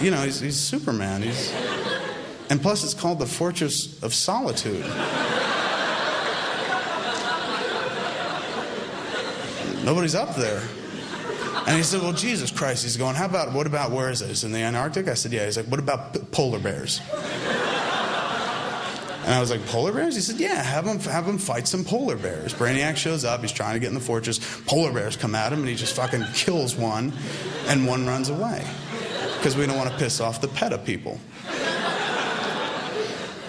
You 0.00 0.10
know, 0.10 0.22
he's, 0.22 0.40
he's 0.40 0.58
Superman. 0.58 1.22
He's, 1.22 1.52
and 2.50 2.60
plus, 2.60 2.84
it's 2.84 2.94
called 2.94 3.18
the 3.18 3.26
Fortress 3.26 4.02
of 4.02 4.12
Solitude. 4.12 4.84
Nobody's 9.84 10.14
up 10.14 10.34
there. 10.34 10.62
And 11.66 11.76
he 11.76 11.82
said, 11.82 12.02
Well, 12.02 12.12
Jesus 12.12 12.50
Christ. 12.50 12.82
He's 12.82 12.96
going, 12.96 13.14
How 13.14 13.26
about, 13.26 13.52
what 13.52 13.66
about, 13.66 13.90
where 13.90 14.10
is 14.10 14.22
it? 14.22 14.30
Is 14.30 14.42
it 14.42 14.48
in 14.48 14.52
the 14.52 14.60
Antarctic? 14.60 15.08
I 15.08 15.14
said, 15.14 15.32
Yeah. 15.32 15.44
He's 15.44 15.56
like, 15.56 15.66
What 15.66 15.80
about 15.80 16.30
polar 16.32 16.58
bears? 16.58 17.00
And 19.24 19.32
I 19.32 19.40
was 19.40 19.50
like, 19.50 19.64
polar 19.66 19.90
bears? 19.90 20.14
He 20.14 20.20
said, 20.20 20.36
yeah, 20.36 20.62
have 20.62 20.86
him, 20.86 20.98
have 20.98 21.26
him 21.26 21.38
fight 21.38 21.66
some 21.66 21.82
polar 21.82 22.14
bears. 22.14 22.52
Brainiac 22.52 22.96
shows 22.96 23.24
up. 23.24 23.40
He's 23.40 23.52
trying 23.52 23.72
to 23.72 23.80
get 23.80 23.88
in 23.88 23.94
the 23.94 24.00
fortress. 24.00 24.38
Polar 24.66 24.92
bears 24.92 25.16
come 25.16 25.34
at 25.34 25.50
him, 25.50 25.60
and 25.60 25.68
he 25.68 25.74
just 25.74 25.96
fucking 25.96 26.24
kills 26.34 26.76
one, 26.76 27.10
and 27.66 27.86
one 27.86 28.06
runs 28.06 28.28
away. 28.28 28.66
Because 29.38 29.56
we 29.56 29.64
don't 29.64 29.78
want 29.78 29.90
to 29.90 29.96
piss 29.96 30.20
off 30.20 30.42
the 30.42 30.48
PETA 30.48 30.76
people. 30.78 31.18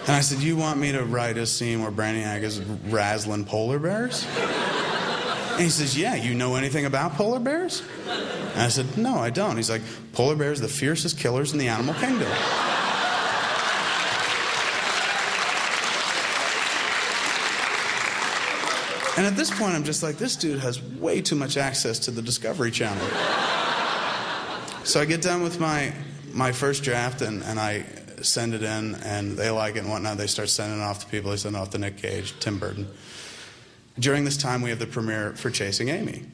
And 0.07 0.15
I 0.15 0.21
said, 0.21 0.39
you 0.39 0.55
want 0.55 0.79
me 0.79 0.93
to 0.93 1.03
write 1.03 1.37
a 1.37 1.45
scene 1.45 1.81
where 1.81 1.91
Brainiac 1.91 2.41
is 2.43 2.61
razzling 2.61 3.43
polar 3.43 3.77
bears? 3.77 4.25
And 5.55 5.63
he 5.63 5.69
says, 5.69 5.97
yeah, 5.97 6.15
you 6.15 6.35
know 6.35 6.55
anything 6.55 6.85
about 6.85 7.13
polar 7.13 7.39
bears? 7.39 7.81
And 8.09 8.61
I 8.61 8.67
said, 8.67 8.97
no, 8.97 9.15
I 9.15 9.29
don't. 9.29 9.55
He's 9.55 9.69
like, 9.69 9.81
polar 10.11 10.35
bears 10.35 10.59
are 10.59 10.63
the 10.63 10.67
fiercest 10.67 11.17
killers 11.17 11.53
in 11.53 11.59
the 11.59 11.69
animal 11.69 11.93
kingdom. 11.93 12.27
And 19.17 19.25
at 19.25 19.37
this 19.37 19.49
point, 19.49 19.75
I'm 19.75 19.85
just 19.85 20.03
like, 20.03 20.17
this 20.17 20.35
dude 20.35 20.59
has 20.59 20.81
way 20.81 21.21
too 21.21 21.37
much 21.37 21.55
access 21.55 21.99
to 21.99 22.11
the 22.11 22.21
Discovery 22.21 22.69
Channel. 22.69 23.07
so 24.83 24.99
I 24.99 25.05
get 25.05 25.21
done 25.21 25.41
with 25.41 25.57
my, 25.57 25.93
my 26.33 26.51
first 26.51 26.83
draft 26.83 27.21
and, 27.21 27.41
and 27.43 27.57
I 27.57 27.85
send 28.21 28.53
it 28.53 28.63
in, 28.63 28.95
and 28.95 29.37
they 29.37 29.49
like 29.51 29.77
it 29.77 29.79
and 29.79 29.89
whatnot. 29.89 30.17
They 30.17 30.27
start 30.27 30.49
sending 30.49 30.79
it 30.79 30.83
off 30.83 30.99
to 30.99 31.05
people. 31.05 31.31
They 31.31 31.37
send 31.37 31.55
it 31.55 31.59
off 31.59 31.69
to 31.69 31.77
Nick 31.77 31.97
Cage, 31.97 32.37
Tim 32.41 32.59
Burton. 32.59 32.87
During 33.97 34.25
this 34.25 34.37
time, 34.37 34.61
we 34.61 34.69
have 34.69 34.79
the 34.79 34.87
premiere 34.87 35.33
for 35.33 35.49
Chasing 35.49 35.89
Amy. 35.89 36.25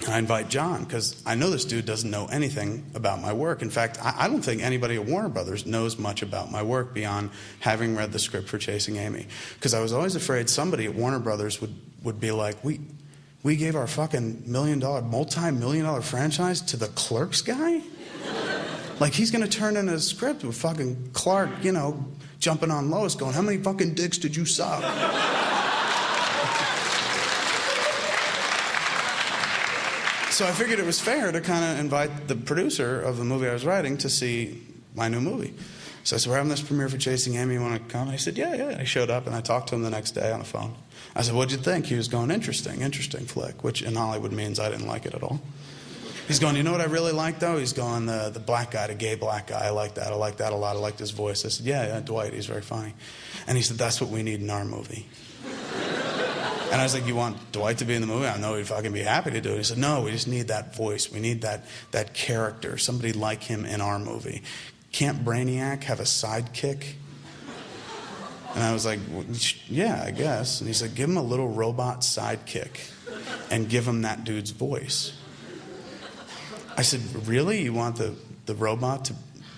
And 0.00 0.10
I 0.10 0.18
invite 0.18 0.48
Jon 0.48 0.84
because 0.84 1.20
I 1.26 1.34
know 1.34 1.50
this 1.50 1.64
dude 1.64 1.84
doesn't 1.84 2.10
know 2.10 2.26
anything 2.26 2.88
about 2.94 3.20
my 3.20 3.32
work. 3.32 3.62
In 3.62 3.70
fact, 3.70 3.98
I, 4.00 4.28
don't 4.28 4.42
think 4.42 4.62
anybody 4.62 4.94
at 4.94 5.04
Warner 5.04 5.28
Brothers 5.28 5.66
knows 5.66 5.98
much 5.98 6.22
about 6.22 6.52
my 6.52 6.62
work 6.62 6.94
beyond 6.94 7.30
having 7.60 7.96
read 7.96 8.12
the 8.12 8.18
script 8.20 8.48
for 8.48 8.58
Chasing 8.58 8.96
Amy. 8.96 9.26
Because 9.54 9.74
I 9.74 9.80
was 9.80 9.92
always 9.92 10.14
afraid 10.14 10.48
somebody 10.48 10.86
at 10.86 10.94
Warner 10.94 11.18
Brothers 11.18 11.60
would, 11.60 11.74
would 12.04 12.20
be 12.20 12.30
like, 12.30 12.62
we, 12.64 12.80
we 13.42 13.56
gave 13.56 13.74
our 13.74 13.88
fucking 13.88 14.44
million 14.46 14.78
dollar, 14.78 15.02
multi 15.02 15.50
million 15.50 15.84
dollar 15.84 16.00
franchise 16.00 16.60
to 16.62 16.76
the 16.76 16.88
clerks 16.88 17.42
guy? 17.42 17.82
like, 19.00 19.12
he's 19.12 19.32
going 19.32 19.44
to 19.44 19.50
turn 19.50 19.76
in 19.76 19.88
a 19.88 19.98
script 19.98 20.44
with 20.44 20.56
fucking 20.56 21.10
Clark, 21.12 21.50
you 21.62 21.72
know, 21.72 22.04
jumping 22.38 22.70
on 22.70 22.88
Lois 22.88 23.16
going, 23.16 23.32
How 23.32 23.42
many 23.42 23.58
fucking 23.58 23.94
dicks 23.94 24.18
did 24.18 24.36
you 24.36 24.44
suck? 24.44 24.84
So 30.38 30.46
I 30.46 30.52
figured 30.52 30.78
it 30.78 30.86
was 30.86 31.00
fair 31.00 31.32
to 31.32 31.40
kind 31.40 31.64
of 31.64 31.80
invite 31.80 32.28
the 32.28 32.36
producer 32.36 33.00
of 33.02 33.16
the 33.16 33.24
movie 33.24 33.48
I 33.48 33.52
was 33.52 33.64
writing 33.64 33.98
to 33.98 34.08
see 34.08 34.62
my 34.94 35.08
new 35.08 35.20
movie. 35.20 35.52
So 36.04 36.14
I 36.14 36.20
said, 36.20 36.30
We're 36.30 36.36
having 36.36 36.48
this 36.48 36.62
premiere 36.62 36.88
for 36.88 36.96
Chasing 36.96 37.34
Amy. 37.34 37.54
You 37.54 37.60
want 37.60 37.74
to 37.74 37.92
come? 37.92 38.02
And 38.02 38.12
he 38.12 38.18
said, 38.18 38.38
Yeah, 38.38 38.54
yeah. 38.54 38.68
And 38.68 38.80
I 38.80 38.84
showed 38.84 39.10
up 39.10 39.26
and 39.26 39.34
I 39.34 39.40
talked 39.40 39.70
to 39.70 39.74
him 39.74 39.82
the 39.82 39.90
next 39.90 40.12
day 40.12 40.30
on 40.30 40.38
the 40.38 40.44
phone. 40.44 40.76
I 41.16 41.22
said, 41.22 41.34
What'd 41.34 41.50
you 41.50 41.58
think? 41.58 41.86
He 41.86 41.96
was 41.96 42.06
going, 42.06 42.30
Interesting, 42.30 42.82
interesting 42.82 43.26
flick, 43.26 43.64
which 43.64 43.82
in 43.82 43.96
Hollywood 43.96 44.30
means 44.30 44.60
I 44.60 44.70
didn't 44.70 44.86
like 44.86 45.06
it 45.06 45.14
at 45.14 45.24
all. 45.24 45.40
He's 46.28 46.38
going, 46.38 46.54
You 46.54 46.62
know 46.62 46.70
what 46.70 46.82
I 46.82 46.84
really 46.84 47.10
like 47.10 47.40
though? 47.40 47.58
He's 47.58 47.72
going, 47.72 48.06
The, 48.06 48.30
the 48.32 48.38
black 48.38 48.70
guy, 48.70 48.86
the 48.86 48.94
gay 48.94 49.16
black 49.16 49.48
guy. 49.48 49.66
I 49.66 49.70
like 49.70 49.94
that. 49.94 50.12
I 50.12 50.14
like 50.14 50.36
that 50.36 50.52
a 50.52 50.56
lot. 50.56 50.76
I 50.76 50.78
liked 50.78 51.00
his 51.00 51.10
voice. 51.10 51.44
I 51.44 51.48
said, 51.48 51.66
Yeah, 51.66 51.84
yeah, 51.84 51.98
Dwight. 51.98 52.32
He's 52.32 52.46
very 52.46 52.62
funny. 52.62 52.94
And 53.48 53.56
he 53.56 53.64
said, 53.64 53.76
That's 53.76 54.00
what 54.00 54.10
we 54.10 54.22
need 54.22 54.40
in 54.40 54.50
our 54.50 54.64
movie. 54.64 55.08
And 56.70 56.80
I 56.80 56.84
was 56.84 56.94
like, 56.94 57.06
You 57.06 57.16
want 57.16 57.52
Dwight 57.52 57.78
to 57.78 57.84
be 57.84 57.94
in 57.94 58.00
the 58.00 58.06
movie? 58.06 58.26
I 58.26 58.38
know 58.38 58.54
he'd 58.56 58.66
fucking 58.66 58.92
be 58.92 59.00
happy 59.00 59.30
to 59.30 59.40
do 59.40 59.54
it. 59.54 59.58
He 59.58 59.62
said, 59.62 59.78
No, 59.78 60.02
we 60.02 60.10
just 60.10 60.28
need 60.28 60.48
that 60.48 60.74
voice. 60.76 61.10
We 61.10 61.20
need 61.20 61.42
that, 61.42 61.64
that 61.92 62.14
character, 62.14 62.76
somebody 62.78 63.12
like 63.12 63.42
him 63.42 63.64
in 63.64 63.80
our 63.80 63.98
movie. 63.98 64.42
Can't 64.92 65.24
Brainiac 65.24 65.84
have 65.84 66.00
a 66.00 66.04
sidekick? 66.04 66.94
And 68.54 68.62
I 68.62 68.72
was 68.72 68.84
like, 68.84 69.00
Yeah, 69.66 70.02
I 70.04 70.10
guess. 70.10 70.60
And 70.60 70.68
he 70.68 70.74
said, 70.74 70.94
Give 70.94 71.08
him 71.08 71.16
a 71.16 71.22
little 71.22 71.48
robot 71.48 72.00
sidekick 72.00 72.92
and 73.50 73.68
give 73.68 73.86
him 73.86 74.02
that 74.02 74.24
dude's 74.24 74.50
voice. 74.50 75.14
I 76.76 76.82
said, 76.82 77.00
Really? 77.26 77.62
You 77.62 77.72
want 77.72 77.96
the, 77.96 78.14
the 78.46 78.54
robot 78.54 79.06
to 79.06 79.14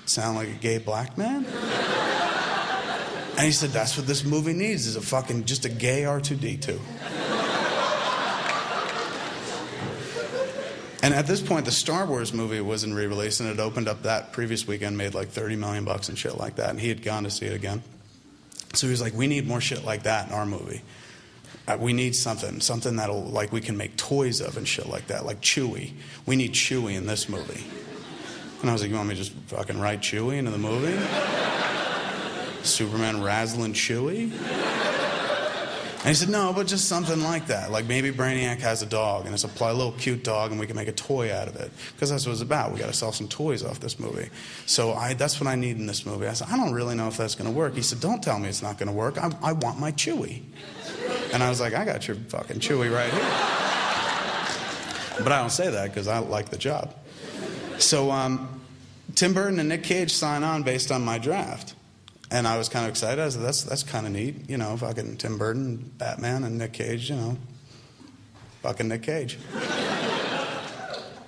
sound 0.06 0.36
like 0.36 0.48
a 0.48 0.52
gay 0.52 0.78
black 0.78 1.18
man? 1.18 1.44
And 3.36 3.46
he 3.46 3.52
said, 3.52 3.70
That's 3.70 3.96
what 3.96 4.06
this 4.06 4.24
movie 4.24 4.52
needs 4.52 4.86
is 4.86 4.96
a 4.96 5.00
fucking 5.00 5.44
just 5.44 5.64
a 5.64 5.68
gay 5.68 6.02
R2D2. 6.02 6.78
and 11.02 11.14
at 11.14 11.26
this 11.26 11.40
point, 11.40 11.64
the 11.64 11.72
Star 11.72 12.06
Wars 12.06 12.32
movie 12.32 12.60
was 12.60 12.84
in 12.84 12.92
re-release, 12.92 13.40
and 13.40 13.48
it 13.48 13.58
opened 13.58 13.88
up 13.88 14.02
that 14.02 14.32
previous 14.32 14.66
weekend, 14.66 14.98
made 14.98 15.14
like 15.14 15.28
30 15.28 15.56
million 15.56 15.84
bucks 15.84 16.08
and 16.08 16.18
shit 16.18 16.36
like 16.36 16.56
that. 16.56 16.70
And 16.70 16.80
he 16.80 16.88
had 16.88 17.02
gone 17.02 17.24
to 17.24 17.30
see 17.30 17.46
it 17.46 17.54
again. 17.54 17.82
So 18.74 18.86
he 18.86 18.90
was 18.90 19.00
like, 19.00 19.14
"We 19.14 19.26
need 19.26 19.46
more 19.48 19.60
shit 19.60 19.84
like 19.84 20.04
that 20.04 20.28
in 20.28 20.34
our 20.34 20.46
movie. 20.46 20.82
Uh, 21.66 21.76
we 21.80 21.92
need 21.92 22.14
something, 22.14 22.60
something 22.60 22.96
that'll 22.96 23.24
like 23.24 23.52
we 23.52 23.60
can 23.60 23.76
make 23.76 23.96
toys 23.96 24.40
of 24.40 24.56
and 24.56 24.66
shit 24.66 24.86
like 24.86 25.06
that, 25.08 25.24
like 25.24 25.40
Chewie. 25.40 25.92
We 26.26 26.36
need 26.36 26.52
Chewie 26.52 26.94
in 26.94 27.06
this 27.06 27.28
movie." 27.28 27.64
And 28.60 28.68
I 28.68 28.72
was 28.72 28.82
like, 28.82 28.90
"You 28.90 28.96
want 28.96 29.08
me 29.08 29.14
to 29.14 29.22
just 29.22 29.32
fucking 29.46 29.80
write 29.80 30.02
Chewie 30.02 30.36
into 30.36 30.50
the 30.50 30.58
movie?" 30.58 30.98
Superman 32.62 33.22
razzling 33.22 33.72
Chewie? 33.72 34.30
And 36.00 36.08
he 36.08 36.14
said, 36.14 36.30
no, 36.30 36.54
but 36.54 36.66
just 36.66 36.88
something 36.88 37.22
like 37.22 37.48
that. 37.48 37.70
Like 37.70 37.84
maybe 37.84 38.10
Brainiac 38.10 38.60
has 38.60 38.80
a 38.80 38.86
dog, 38.86 39.26
and 39.26 39.34
it's 39.34 39.44
a 39.44 39.48
little 39.74 39.92
cute 39.92 40.24
dog, 40.24 40.50
and 40.50 40.58
we 40.58 40.66
can 40.66 40.74
make 40.74 40.88
a 40.88 40.92
toy 40.92 41.30
out 41.30 41.46
of 41.46 41.56
it. 41.56 41.70
Because 41.92 42.08
that's 42.08 42.24
what 42.24 42.32
it's 42.32 42.40
about. 42.40 42.72
We 42.72 42.78
got 42.78 42.86
to 42.86 42.94
sell 42.94 43.12
some 43.12 43.28
toys 43.28 43.62
off 43.62 43.80
this 43.80 44.00
movie. 44.00 44.30
So 44.64 44.94
I, 44.94 45.12
that's 45.12 45.38
what 45.38 45.46
I 45.46 45.56
need 45.56 45.76
in 45.76 45.84
this 45.84 46.06
movie. 46.06 46.26
I 46.26 46.32
said, 46.32 46.48
I 46.50 46.56
don't 46.56 46.72
really 46.72 46.94
know 46.94 47.06
if 47.08 47.18
that's 47.18 47.34
going 47.34 47.50
to 47.50 47.54
work. 47.54 47.74
He 47.74 47.82
said, 47.82 48.00
don't 48.00 48.22
tell 48.22 48.38
me 48.38 48.48
it's 48.48 48.62
not 48.62 48.78
going 48.78 48.86
to 48.86 48.94
work. 48.94 49.18
I, 49.18 49.30
I 49.42 49.52
want 49.52 49.78
my 49.78 49.92
Chewie. 49.92 50.42
And 51.34 51.42
I 51.42 51.50
was 51.50 51.60
like, 51.60 51.74
I 51.74 51.84
got 51.84 52.08
your 52.08 52.16
fucking 52.16 52.60
Chewie 52.60 52.90
right 52.90 53.12
here. 53.12 53.20
But 55.22 55.32
I 55.32 55.40
don't 55.40 55.50
say 55.50 55.70
that 55.70 55.88
because 55.88 56.08
I 56.08 56.18
like 56.20 56.48
the 56.48 56.56
job. 56.56 56.94
So 57.76 58.10
um, 58.10 58.62
Tim 59.16 59.34
Burton 59.34 59.60
and 59.60 59.68
Nick 59.68 59.82
Cage 59.82 60.14
sign 60.14 60.44
on 60.44 60.62
based 60.62 60.90
on 60.90 61.04
my 61.04 61.18
draft. 61.18 61.74
And 62.30 62.46
I 62.46 62.56
was 62.56 62.68
kind 62.68 62.84
of 62.84 62.90
excited. 62.90 63.20
I 63.20 63.28
said, 63.28 63.42
that's, 63.42 63.64
that's 63.64 63.82
kind 63.82 64.06
of 64.06 64.12
neat. 64.12 64.48
You 64.48 64.56
know, 64.56 64.76
fucking 64.76 65.16
Tim 65.16 65.36
Burton, 65.36 65.92
Batman, 65.98 66.44
and 66.44 66.58
Nick 66.58 66.72
Cage, 66.72 67.10
you 67.10 67.16
know, 67.16 67.36
fucking 68.62 68.88
Nick 68.88 69.02
Cage. 69.02 69.38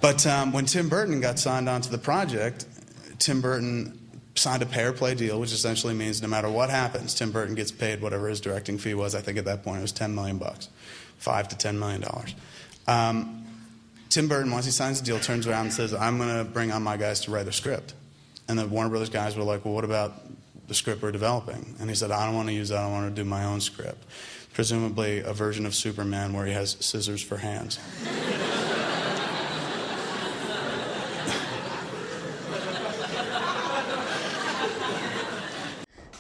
but 0.01 0.27
um, 0.27 0.53
when 0.53 0.67
Tim 0.67 0.89
Burton 0.89 1.21
got 1.21 1.39
signed 1.39 1.69
onto 1.69 1.91
the 1.91 1.99
project, 1.99 2.67
Tim 3.19 3.41
Burton 3.41 3.99
signed 4.35 4.63
a 4.63 4.67
pay 4.67 4.85
or 4.85 4.93
play 4.93 5.15
deal, 5.15 5.41
which 5.41 5.53
essentially 5.53 5.95
means 5.95 6.23
no 6.23 6.29
matter 6.29 6.49
what 6.49 6.71
happens, 6.71 7.15
Tim 7.15 7.33
Burton 7.33 7.55
gets 7.55 7.71
paid 7.71 8.01
whatever 8.01 8.29
his 8.29 8.41
directing 8.41 8.79
fee 8.79 8.95
was. 8.95 9.15
I 9.15 9.21
think 9.21 9.39
at 9.39 9.45
that 9.45 9.63
point 9.63 9.79
it 9.79 9.83
was 9.83 9.93
10 9.93 10.15
million 10.15 10.39
bucks, 10.39 10.69
five 11.19 11.49
to 11.49 11.57
10 11.57 11.79
million 11.79 12.01
dollars. 12.01 12.35
Um, 12.87 13.47
Tim 14.09 14.29
Burton, 14.29 14.51
once 14.53 14.67
he 14.67 14.71
signs 14.71 15.01
the 15.01 15.07
deal, 15.07 15.19
turns 15.19 15.47
around 15.47 15.67
and 15.67 15.73
says, 15.73 15.95
I'm 15.95 16.19
going 16.19 16.37
to 16.37 16.45
bring 16.45 16.71
on 16.71 16.83
my 16.83 16.99
guys 16.99 17.21
to 17.23 17.31
write 17.31 17.49
a 17.49 17.53
script. 17.53 17.95
And 18.47 18.59
the 18.59 18.67
Warner 18.67 18.91
Brothers 18.91 19.09
guys 19.09 19.37
were 19.37 19.43
like, 19.43 19.65
well, 19.65 19.73
what 19.73 19.85
about 19.85 20.13
the 20.73 20.77
script 20.77 21.03
we're 21.03 21.13
developing. 21.13 21.77
And 21.79 21.91
he 21.91 21.95
said, 21.95 22.11
I 22.11 22.25
don't 22.25 22.35
want 22.35 22.49
to 22.49 22.55
use 22.55 22.71
that. 22.71 22.79
I 22.79 22.91
want 22.91 23.15
to 23.15 23.23
do 23.23 23.29
my 23.29 23.45
own 23.45 23.61
script. 23.61 24.05
Presumably 24.55 25.19
a 25.19 25.35
version 25.35 25.67
of 25.67 25.75
Superman 25.75 26.33
where 26.33 26.47
he 26.47 26.53
has 26.53 26.79
scissors 26.81 27.23
for 27.23 27.37
hands. 27.37 27.79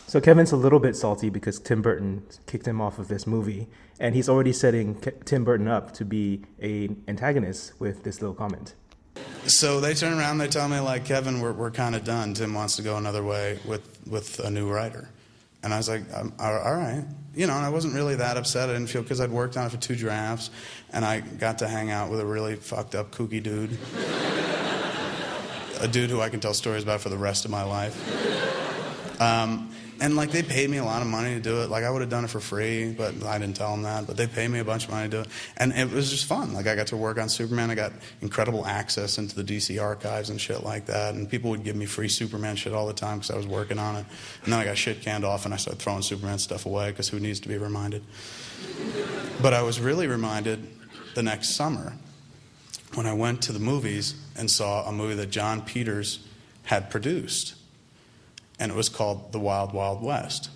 So 0.06 0.20
Kevin's 0.20 0.52
a 0.52 0.56
little 0.56 0.78
bit 0.78 0.94
salty 0.94 1.30
because 1.30 1.58
Tim 1.58 1.80
Burton 1.80 2.24
kicked 2.46 2.68
him 2.68 2.82
off 2.82 2.98
of 2.98 3.08
this 3.08 3.26
movie, 3.26 3.68
and 3.98 4.14
he's 4.14 4.28
already 4.28 4.52
setting 4.52 4.96
Ke- 4.96 5.24
Tim 5.24 5.42
Burton 5.42 5.66
up 5.66 5.92
to 5.94 6.04
be 6.04 6.42
a 6.60 6.90
antagonist 7.08 7.72
with 7.80 8.02
this 8.02 8.20
little 8.20 8.34
comment. 8.34 8.74
So 9.46 9.80
they 9.80 9.94
turn 9.94 10.18
around, 10.18 10.36
they 10.36 10.48
tell 10.48 10.68
me 10.68 10.80
like, 10.80 11.06
Kevin, 11.06 11.40
we're, 11.40 11.52
we're 11.52 11.70
kind 11.70 11.94
of 11.94 12.04
done. 12.04 12.34
Tim 12.34 12.52
wants 12.52 12.76
to 12.76 12.82
go 12.82 12.98
another 12.98 13.22
way 13.22 13.58
with, 13.64 13.91
with 14.08 14.38
a 14.40 14.50
new 14.50 14.70
writer. 14.70 15.08
And 15.62 15.72
I 15.72 15.76
was 15.76 15.88
like, 15.88 16.02
um, 16.14 16.32
all 16.38 16.52
right. 16.52 17.04
You 17.34 17.46
know, 17.46 17.54
and 17.54 17.64
I 17.64 17.68
wasn't 17.68 17.94
really 17.94 18.16
that 18.16 18.36
upset. 18.36 18.68
I 18.68 18.72
didn't 18.72 18.88
feel, 18.88 19.02
because 19.02 19.20
I'd 19.20 19.30
worked 19.30 19.56
on 19.56 19.66
it 19.66 19.70
for 19.70 19.76
two 19.76 19.94
drafts, 19.94 20.50
and 20.92 21.04
I 21.04 21.20
got 21.20 21.58
to 21.58 21.68
hang 21.68 21.90
out 21.90 22.10
with 22.10 22.20
a 22.20 22.26
really 22.26 22.56
fucked 22.56 22.94
up, 22.94 23.10
kooky 23.12 23.42
dude. 23.42 23.78
a 25.80 25.88
dude 25.88 26.10
who 26.10 26.20
I 26.20 26.28
can 26.28 26.40
tell 26.40 26.54
stories 26.54 26.82
about 26.82 27.00
for 27.00 27.08
the 27.08 27.16
rest 27.16 27.44
of 27.44 27.50
my 27.50 27.62
life. 27.62 27.96
Um, 29.20 29.72
and 30.02 30.16
like 30.16 30.32
they 30.32 30.42
paid 30.42 30.68
me 30.68 30.78
a 30.78 30.84
lot 30.84 31.00
of 31.00 31.06
money 31.06 31.32
to 31.34 31.40
do 31.40 31.62
it. 31.62 31.70
Like 31.70 31.84
I 31.84 31.90
would 31.90 32.00
have 32.00 32.10
done 32.10 32.24
it 32.24 32.30
for 32.30 32.40
free, 32.40 32.90
but 32.90 33.22
I 33.24 33.38
didn't 33.38 33.54
tell 33.56 33.70
them 33.70 33.82
that. 33.82 34.04
But 34.04 34.16
they 34.16 34.26
paid 34.26 34.48
me 34.48 34.58
a 34.58 34.64
bunch 34.64 34.86
of 34.86 34.90
money 34.90 35.08
to 35.08 35.16
do 35.16 35.20
it, 35.20 35.28
and 35.56 35.72
it 35.72 35.92
was 35.92 36.10
just 36.10 36.26
fun. 36.26 36.52
Like 36.52 36.66
I 36.66 36.74
got 36.74 36.88
to 36.88 36.96
work 36.96 37.18
on 37.18 37.28
Superman. 37.28 37.70
I 37.70 37.76
got 37.76 37.92
incredible 38.20 38.66
access 38.66 39.18
into 39.18 39.40
the 39.40 39.44
DC 39.44 39.80
archives 39.80 40.28
and 40.28 40.40
shit 40.40 40.64
like 40.64 40.86
that. 40.86 41.14
And 41.14 41.30
people 41.30 41.50
would 41.50 41.62
give 41.62 41.76
me 41.76 41.86
free 41.86 42.08
Superman 42.08 42.56
shit 42.56 42.72
all 42.72 42.88
the 42.88 42.92
time 42.92 43.18
because 43.18 43.30
I 43.30 43.36
was 43.36 43.46
working 43.46 43.78
on 43.78 43.94
it. 43.94 44.04
And 44.42 44.52
then 44.52 44.58
I 44.58 44.64
got 44.64 44.76
shit 44.76 45.02
canned 45.02 45.24
off, 45.24 45.44
and 45.44 45.54
I 45.54 45.56
started 45.56 45.80
throwing 45.80 46.02
Superman 46.02 46.40
stuff 46.40 46.66
away 46.66 46.90
because 46.90 47.08
who 47.08 47.20
needs 47.20 47.38
to 47.38 47.48
be 47.48 47.56
reminded? 47.56 48.02
But 49.40 49.54
I 49.54 49.62
was 49.62 49.78
really 49.78 50.08
reminded 50.08 50.66
the 51.14 51.22
next 51.22 51.50
summer 51.50 51.92
when 52.94 53.06
I 53.06 53.12
went 53.12 53.40
to 53.42 53.52
the 53.52 53.60
movies 53.60 54.16
and 54.36 54.50
saw 54.50 54.84
a 54.88 54.90
movie 54.90 55.14
that 55.14 55.30
Jon 55.30 55.62
Peters 55.62 56.26
had 56.64 56.90
produced 56.90 57.54
and 58.62 58.70
it 58.70 58.76
was 58.76 58.88
called 58.88 59.32
The 59.32 59.40
Wild 59.40 59.72
Wild 59.72 60.04
West. 60.04 60.48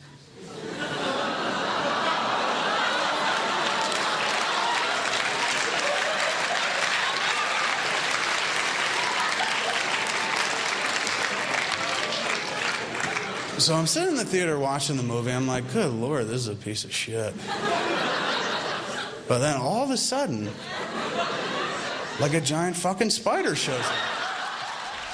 So 13.59 13.75
I'm 13.75 13.89
sitting 13.89 14.11
in 14.11 14.15
the 14.15 14.25
theater 14.25 14.57
watching 14.57 14.97
the 14.97 15.03
movie. 15.03 15.33
I'm 15.33 15.49
like, 15.49 15.73
good 15.73 15.93
lord, 15.93 16.29
this 16.29 16.37
is 16.37 16.49
a 16.49 16.55
piece 16.55 16.85
of 16.85 16.93
shit. 16.93 17.35
But 19.27 19.39
then 19.39 19.57
all 19.57 19.83
of 19.83 19.91
a 19.91 19.97
sudden, 19.97 20.49
like 22.21 22.35
a 22.35 22.41
giant 22.41 22.77
fucking 22.77 23.11
spider 23.11 23.57
shows 23.57 23.85
up. 23.85 24.16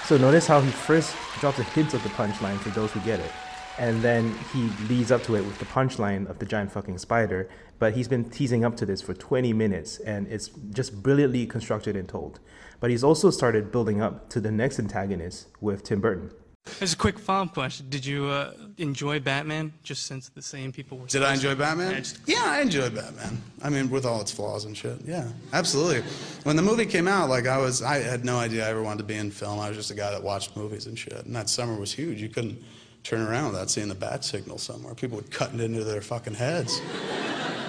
So 0.07 0.19
notice 0.19 0.49
how 0.49 0.61
he 0.61 0.71
first 0.71 1.15
drops 1.39 1.61
a 1.61 1.63
hint 1.63 1.95
of 1.95 2.03
the 2.03 2.09
punchline 2.11 2.59
for 2.59 2.71
those 2.71 2.91
who 2.91 3.01
get 3.01 3.21
it. 3.21 3.31
And 3.79 4.03
then 4.03 4.37
he 4.53 4.63
leads 4.89 5.13
up 5.13 5.23
to 5.25 5.37
it 5.37 5.45
with 5.45 5.59
the 5.59 5.65
punchline 5.65 6.29
of 6.29 6.39
the 6.39 6.45
giant 6.45 6.73
fucking 6.73 6.99
spider. 6.99 7.49
But 7.79 7.95
he's 7.95 8.09
been 8.09 8.29
teasing 8.29 8.65
up 8.65 8.77
to 8.79 8.87
this 8.87 9.01
for 9.01 9.15
20 9.15 9.53
minutes, 9.53 9.99
and 10.01 10.27
it's 10.27 10.49
just 10.49 11.03
brilliantly 11.03 11.47
constructed 11.47 11.97
and 11.97 12.09
told. 12.09 12.41
But 12.81 12.91
he's 12.91 13.05
also 13.05 13.31
started 13.31 13.71
building 13.71 14.03
up 14.03 14.29
to 14.31 14.41
the 14.41 14.51
next 14.51 14.79
antagonist 14.79 15.47
with 15.61 15.85
Tim 15.85 16.01
Burton. 16.01 16.33
There's 16.79 16.93
a 16.93 16.97
quick 16.97 17.19
follow-up 17.19 17.55
question. 17.55 17.87
Did 17.91 18.07
you 18.07 18.27
uh, 18.27 18.53
enjoy 18.79 19.19
Batman? 19.19 19.73
Just 19.83 20.07
since 20.07 20.29
the 20.29 20.43
same 20.43 20.71
people 20.73 20.97
were. 20.97 21.07
Did 21.07 21.23
I 21.25 21.35
enjoy 21.35 21.57
Batman? 21.57 21.91
Yeah, 21.93 21.99
just- 21.99 22.19
Yeah, 22.27 22.43
I 22.45 22.61
enjoyed 22.61 22.95
Batman. 22.95 23.43
I 23.63 23.69
mean, 23.69 23.91
with 23.91 24.07
all 24.07 24.21
its 24.21 24.31
flaws 24.31 24.65
and 24.65 24.77
shit. 24.77 24.99
Yeah, 25.05 25.29
absolutely. 25.53 26.03
When 26.45 26.55
the 26.55 26.63
movie 26.63 26.87
came 26.87 27.09
out, 27.09 27.29
like 27.29 27.49
I 27.49 27.59
was, 27.59 27.83
I 27.83 27.99
had 27.99 28.25
no 28.25 28.39
idea 28.39 28.65
I 28.67 28.71
ever 28.71 28.83
wanted 28.83 28.99
to 28.99 29.05
be 29.05 29.17
in 29.17 29.31
film. 29.33 29.59
I 29.59 29.69
was 29.69 29.77
just 29.77 29.91
a 29.91 29.95
guy 29.95 30.11
that 30.13 30.23
watched 30.23 30.57
movies 30.57 30.87
and 30.87 30.97
shit. 30.97 31.25
And 31.27 31.35
that 31.35 31.49
summer 31.49 31.75
was 31.79 31.93
huge. 31.93 32.23
You 32.23 32.29
couldn't 32.29 32.63
turn 33.03 33.21
around 33.23 33.51
without 33.51 33.69
seeing 33.69 33.89
the 33.89 33.95
bat 33.97 34.25
signal 34.25 34.59
somewhere. 34.59 34.95
People 34.95 35.17
would 35.17 35.33
cut 35.33 35.53
it 35.53 35.61
into 35.61 35.83
their 35.83 36.01
fucking 36.01 36.35
heads. 36.35 36.81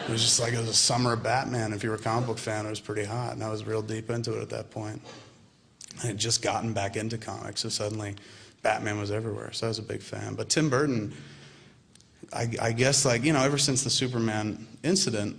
It 0.08 0.12
was 0.12 0.21
just 0.21 0.39
like 0.39 0.53
it 0.53 0.60
was 0.60 0.69
a 0.69 0.73
summer 0.73 1.13
of 1.13 1.23
Batman. 1.23 1.73
If 1.73 1.84
you 1.84 1.89
were 1.89 1.95
a 1.95 1.99
comic 1.99 2.27
book 2.27 2.38
fan, 2.38 2.67
it 2.67 2.69
was 2.69 2.79
pretty 2.79 3.06
hot, 3.06 3.34
and 3.34 3.43
I 3.43 3.49
was 3.49 3.65
real 3.65 3.82
deep 3.82 4.12
into 4.12 4.38
it 4.38 4.41
at 4.41 4.49
that 4.51 4.69
point. 4.69 5.01
I 6.03 6.08
had 6.08 6.17
just 6.17 6.41
gotten 6.43 6.73
back 6.73 6.95
into 6.95 7.17
comics, 7.17 7.62
so 7.62 7.69
suddenly 7.69 8.15
Batman 8.63 8.97
was 8.99 9.12
everywhere. 9.12 9.52
So 9.52 9.67
I 9.67 9.69
was 9.69 9.80
a 9.80 9.84
big 9.84 10.02
fan. 10.02 10.36
But 10.36 10.49
Tim 10.49 10.69
Burton, 10.69 11.13
I, 12.32 12.49
I 12.62 12.71
guess, 12.71 13.06
like, 13.06 13.23
you 13.23 13.34
know, 13.34 13.41
ever 13.41 13.58
since 13.58 13.84
the 13.84 13.89
Superman 13.89 14.65
incident, 14.84 15.38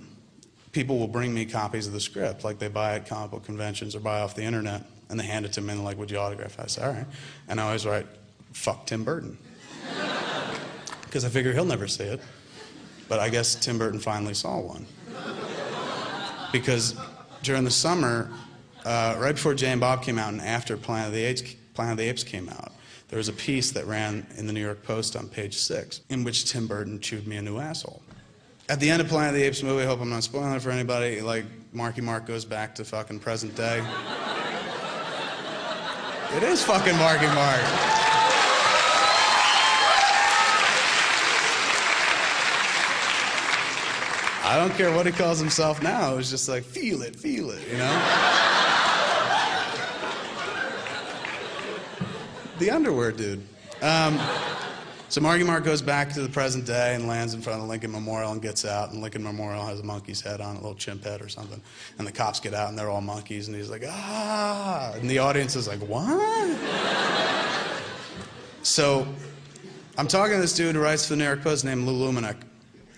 people 0.72 0.98
will 0.98 1.08
bring 1.08 1.32
me 1.32 1.46
copies 1.46 1.86
of 1.86 1.92
the 1.92 2.00
script, 2.00 2.44
like 2.44 2.58
they 2.58 2.68
buy 2.68 2.94
at 2.94 3.06
comic 3.06 3.30
book 3.30 3.44
conventions 3.44 3.96
or 3.96 4.00
buy 4.00 4.20
off 4.20 4.34
the 4.34 4.42
internet, 4.42 4.82
and 5.08 5.18
they 5.18 5.24
hand 5.24 5.46
it 5.46 5.52
to 5.54 5.60
me 5.60 5.70
and 5.70 5.78
they're 5.78 5.84
like, 5.84 5.98
Would 5.98 6.10
you 6.10 6.18
autograph? 6.18 6.58
it?" 6.58 6.62
I 6.62 6.66
say, 6.66 6.82
All 6.82 6.92
right. 6.92 7.06
And 7.48 7.60
I 7.60 7.64
always 7.64 7.86
write, 7.86 8.06
Fuck 8.52 8.86
Tim 8.86 9.02
Burton. 9.04 9.36
Because 11.04 11.24
I 11.24 11.28
figure 11.28 11.52
he'll 11.52 11.64
never 11.64 11.86
see 11.86 12.02
it. 12.02 12.20
But 13.08 13.20
I 13.20 13.28
guess 13.28 13.54
Tim 13.54 13.78
Burton 13.78 14.00
finally 14.00 14.34
saw 14.34 14.58
one. 14.58 14.84
Because 16.50 16.96
during 17.44 17.62
the 17.62 17.70
summer, 17.70 18.32
uh, 18.84 19.14
right 19.20 19.36
before 19.36 19.54
Jay 19.54 19.70
and 19.70 19.80
Bob 19.80 20.02
came 20.02 20.18
out 20.18 20.32
and 20.32 20.42
after 20.42 20.76
Planet 20.76 21.08
of 21.08 21.14
the 21.14 21.22
Apes, 21.22 21.54
Planet 21.74 21.92
of 21.92 21.98
the 21.98 22.08
Apes 22.08 22.24
came 22.24 22.48
out, 22.48 22.72
there 23.14 23.18
was 23.20 23.28
a 23.28 23.32
piece 23.32 23.70
that 23.70 23.86
ran 23.86 24.26
in 24.38 24.48
the 24.48 24.52
New 24.52 24.60
York 24.60 24.82
Post 24.82 25.14
on 25.14 25.28
page 25.28 25.56
six 25.56 26.00
in 26.08 26.24
which 26.24 26.50
Tim 26.50 26.66
Burton 26.66 26.98
chewed 26.98 27.28
me 27.28 27.36
a 27.36 27.42
new 27.42 27.60
asshole. 27.60 28.02
At 28.68 28.80
the 28.80 28.90
end 28.90 29.00
of 29.00 29.06
Planet 29.06 29.28
of 29.28 29.34
the 29.36 29.42
Apes 29.44 29.62
movie, 29.62 29.84
I 29.84 29.86
hope 29.86 30.00
I'm 30.00 30.10
not 30.10 30.24
spoiling 30.24 30.52
it 30.52 30.60
for 30.60 30.72
anybody, 30.72 31.20
like 31.20 31.44
Marky 31.72 32.00
Mark 32.00 32.26
goes 32.26 32.44
back 32.44 32.74
to 32.74 32.84
fucking 32.84 33.20
present 33.20 33.54
day. 33.54 33.78
It 36.36 36.42
is 36.42 36.64
fucking 36.64 36.96
Marky 36.96 37.26
Mark. 37.26 37.60
I 44.42 44.56
don't 44.58 44.74
care 44.76 44.92
what 44.92 45.06
he 45.06 45.12
calls 45.12 45.38
himself 45.38 45.80
now. 45.84 46.14
It 46.14 46.16
was 46.16 46.30
just 46.30 46.48
like, 46.48 46.64
feel 46.64 47.02
it, 47.02 47.14
feel 47.14 47.50
it, 47.50 47.62
you 47.70 47.78
know? 47.78 48.43
The 52.58 52.70
underwear 52.70 53.10
dude. 53.10 53.44
Um, 53.82 54.20
so 55.08 55.20
Marky 55.20 55.42
Mark 55.44 55.64
goes 55.64 55.82
back 55.82 56.12
to 56.14 56.22
the 56.22 56.28
present 56.28 56.66
day 56.66 56.94
and 56.94 57.08
lands 57.08 57.34
in 57.34 57.42
front 57.42 57.58
of 57.58 57.64
the 57.64 57.68
Lincoln 57.68 57.90
Memorial 57.90 58.32
and 58.32 58.40
gets 58.40 58.64
out. 58.64 58.92
And 58.92 59.02
Lincoln 59.02 59.22
Memorial 59.22 59.64
has 59.66 59.80
a 59.80 59.82
monkey's 59.82 60.20
head 60.20 60.40
on, 60.40 60.56
a 60.56 60.58
little 60.58 60.74
chimp 60.74 61.04
head 61.04 61.20
or 61.20 61.28
something. 61.28 61.60
And 61.98 62.06
the 62.06 62.12
cops 62.12 62.38
get 62.38 62.54
out 62.54 62.68
and 62.68 62.78
they're 62.78 62.90
all 62.90 63.00
monkeys. 63.00 63.48
And 63.48 63.56
he's 63.56 63.70
like, 63.70 63.82
ah. 63.86 64.92
And 64.94 65.10
the 65.10 65.18
audience 65.18 65.56
is 65.56 65.66
like, 65.66 65.80
what? 65.80 66.58
so 68.62 69.06
I'm 69.98 70.06
talking 70.08 70.34
to 70.34 70.40
this 70.40 70.54
dude 70.54 70.76
who 70.76 70.80
writes 70.80 71.06
for 71.06 71.14
the 71.14 71.18
New 71.18 71.24
York 71.24 71.42
Post 71.42 71.64
named 71.64 71.86
Lou 71.86 72.08
Lumenick. 72.08 72.40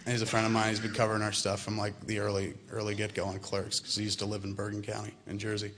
And 0.04 0.12
he's 0.12 0.22
a 0.22 0.26
friend 0.26 0.46
of 0.46 0.52
mine. 0.52 0.68
He's 0.68 0.80
been 0.80 0.92
covering 0.92 1.22
our 1.22 1.32
stuff 1.32 1.62
from 1.62 1.78
like 1.78 1.98
the 2.06 2.18
early, 2.18 2.54
early 2.70 2.94
get 2.94 3.14
go 3.14 3.24
on 3.24 3.38
Clerks 3.38 3.80
because 3.80 3.96
he 3.96 4.04
used 4.04 4.18
to 4.18 4.26
live 4.26 4.44
in 4.44 4.52
Bergen 4.52 4.82
County 4.82 5.12
in 5.26 5.38
Jersey. 5.38 5.72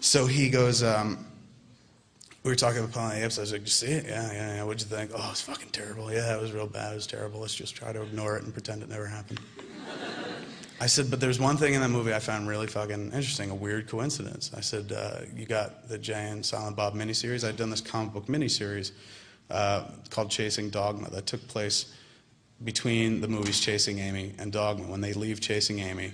So 0.00 0.26
he 0.26 0.48
goes, 0.50 0.82
um, 0.82 1.26
we 2.46 2.52
were 2.52 2.56
talking 2.56 2.78
about 2.78 2.92
the. 2.92 3.00
I 3.00 3.26
was 3.26 3.52
like, 3.52 3.62
"You 3.62 3.66
see 3.66 3.88
it? 3.88 4.06
Yeah, 4.06 4.32
yeah, 4.32 4.54
yeah. 4.54 4.62
What'd 4.62 4.80
you 4.80 4.96
think? 4.96 5.10
Oh, 5.12 5.28
it's 5.32 5.40
fucking 5.40 5.70
terrible. 5.70 6.12
Yeah, 6.12 6.36
it 6.36 6.40
was 6.40 6.52
real 6.52 6.68
bad. 6.68 6.92
It 6.92 6.94
was 6.94 7.06
terrible. 7.08 7.40
Let's 7.40 7.56
just 7.56 7.74
try 7.74 7.92
to 7.92 8.02
ignore 8.02 8.36
it 8.36 8.44
and 8.44 8.52
pretend 8.52 8.84
it 8.84 8.88
never 8.88 9.06
happened." 9.06 9.40
I 10.80 10.86
said, 10.86 11.10
"But 11.10 11.18
there's 11.18 11.40
one 11.40 11.56
thing 11.56 11.74
in 11.74 11.80
that 11.80 11.88
movie 11.88 12.14
I 12.14 12.20
found 12.20 12.46
really 12.46 12.68
fucking 12.68 13.06
interesting. 13.06 13.50
A 13.50 13.54
weird 13.54 13.88
coincidence." 13.88 14.52
I 14.56 14.60
said, 14.60 14.92
uh, 14.92 15.22
"You 15.34 15.44
got 15.44 15.88
the 15.88 15.98
Jay 15.98 16.28
and 16.28 16.46
Silent 16.46 16.76
Bob 16.76 16.94
miniseries. 16.94 17.46
I'd 17.46 17.56
done 17.56 17.70
this 17.70 17.80
comic 17.80 18.14
book 18.14 18.26
miniseries 18.26 18.92
uh, 19.50 19.82
called 20.10 20.30
Chasing 20.30 20.70
Dogma 20.70 21.10
that 21.10 21.26
took 21.26 21.48
place 21.48 21.92
between 22.62 23.20
the 23.20 23.28
movies 23.28 23.58
Chasing 23.60 23.98
Amy 23.98 24.34
and 24.38 24.52
Dogma. 24.52 24.86
When 24.86 25.00
they 25.00 25.14
leave 25.14 25.40
Chasing 25.40 25.80
Amy." 25.80 26.12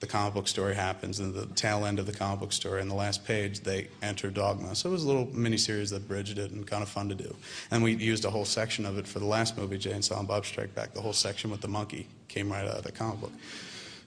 The 0.00 0.06
comic 0.06 0.34
book 0.34 0.46
story 0.46 0.74
happens, 0.74 1.20
and 1.20 1.34
the 1.34 1.46
tail 1.54 1.86
end 1.86 1.98
of 1.98 2.06
the 2.06 2.12
comic 2.12 2.40
book 2.40 2.52
story, 2.52 2.82
and 2.82 2.90
the 2.90 2.94
last 2.94 3.24
page, 3.24 3.60
they 3.60 3.88
enter 4.02 4.30
Dogma. 4.30 4.74
So 4.74 4.90
it 4.90 4.92
was 4.92 5.04
a 5.04 5.06
little 5.06 5.26
miniseries 5.28 5.90
that 5.90 6.06
bridged 6.06 6.38
it 6.38 6.50
and 6.50 6.66
kind 6.66 6.82
of 6.82 6.88
fun 6.88 7.08
to 7.08 7.14
do. 7.14 7.34
And 7.70 7.82
we 7.82 7.94
used 7.94 8.24
a 8.26 8.30
whole 8.30 8.44
section 8.44 8.84
of 8.84 8.98
it 8.98 9.06
for 9.06 9.20
the 9.20 9.26
last 9.26 9.56
movie, 9.56 9.78
Jay 9.78 9.92
and 9.92 10.04
Silent 10.04 10.28
Bob 10.28 10.44
Strike 10.44 10.74
Back. 10.74 10.92
The 10.92 11.00
whole 11.00 11.14
section 11.14 11.50
with 11.50 11.62
the 11.62 11.68
monkey 11.68 12.08
came 12.28 12.52
right 12.52 12.66
out 12.66 12.76
of 12.76 12.84
the 12.84 12.92
comic 12.92 13.22
book. 13.22 13.32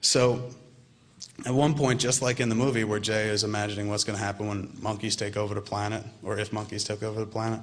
So 0.02 0.52
at 1.46 1.54
one 1.54 1.74
point, 1.74 2.00
just 2.00 2.22
like 2.22 2.40
in 2.40 2.50
the 2.50 2.56
movie 2.56 2.84
where 2.84 3.00
Jay 3.00 3.30
is 3.30 3.44
imagining 3.44 3.90
what's 3.90 4.04
going 4.04 4.18
to 4.18 4.24
happen 4.24 4.48
when 4.48 4.72
monkeys 4.82 5.16
take 5.16 5.38
over 5.38 5.56
the 5.56 5.62
planet, 5.62 6.04
or 6.22 6.38
if 6.38 6.54
monkeys 6.54 6.84
took 6.84 7.02
over 7.02 7.20
the 7.20 7.26
planet, 7.26 7.62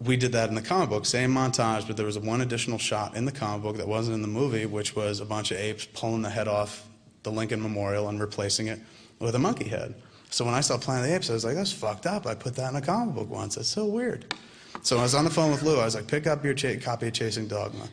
we 0.00 0.16
did 0.16 0.32
that 0.32 0.48
in 0.48 0.54
the 0.54 0.62
comic 0.62 0.88
book, 0.88 1.04
same 1.04 1.32
montage, 1.32 1.86
but 1.86 1.96
there 1.96 2.06
was 2.06 2.18
one 2.18 2.42
additional 2.42 2.78
shot 2.78 3.16
in 3.16 3.24
the 3.24 3.32
comic 3.32 3.62
book 3.62 3.76
that 3.78 3.88
wasn't 3.88 4.14
in 4.14 4.22
the 4.22 4.28
movie, 4.28 4.66
which 4.66 4.94
was 4.94 5.20
a 5.20 5.24
bunch 5.24 5.50
of 5.50 5.56
apes 5.56 5.86
pulling 5.86 6.22
the 6.22 6.30
head 6.30 6.46
off 6.46 6.86
the 7.24 7.32
Lincoln 7.32 7.60
Memorial 7.60 8.08
and 8.08 8.20
replacing 8.20 8.68
it 8.68 8.78
with 9.18 9.34
a 9.34 9.38
monkey 9.38 9.68
head. 9.68 9.94
So 10.30 10.44
when 10.44 10.54
I 10.54 10.60
saw 10.60 10.78
Planet 10.78 11.04
of 11.04 11.10
the 11.10 11.16
Apes, 11.16 11.30
I 11.30 11.34
was 11.34 11.44
like, 11.44 11.54
that's 11.54 11.72
fucked 11.72 12.06
up. 12.06 12.26
I 12.26 12.34
put 12.34 12.54
that 12.56 12.70
in 12.70 12.76
a 12.76 12.80
comic 12.80 13.14
book 13.14 13.30
once. 13.30 13.56
That's 13.56 13.68
so 13.68 13.86
weird. 13.86 14.34
So 14.82 14.98
I 14.98 15.02
was 15.02 15.14
on 15.14 15.24
the 15.24 15.30
phone 15.30 15.50
with 15.50 15.62
Lou. 15.62 15.78
I 15.80 15.84
was 15.84 15.94
like, 15.94 16.06
pick 16.06 16.26
up 16.26 16.44
your 16.44 16.54
copy 16.54 17.08
of 17.08 17.12
Chasing 17.12 17.46
Dogma. 17.46 17.88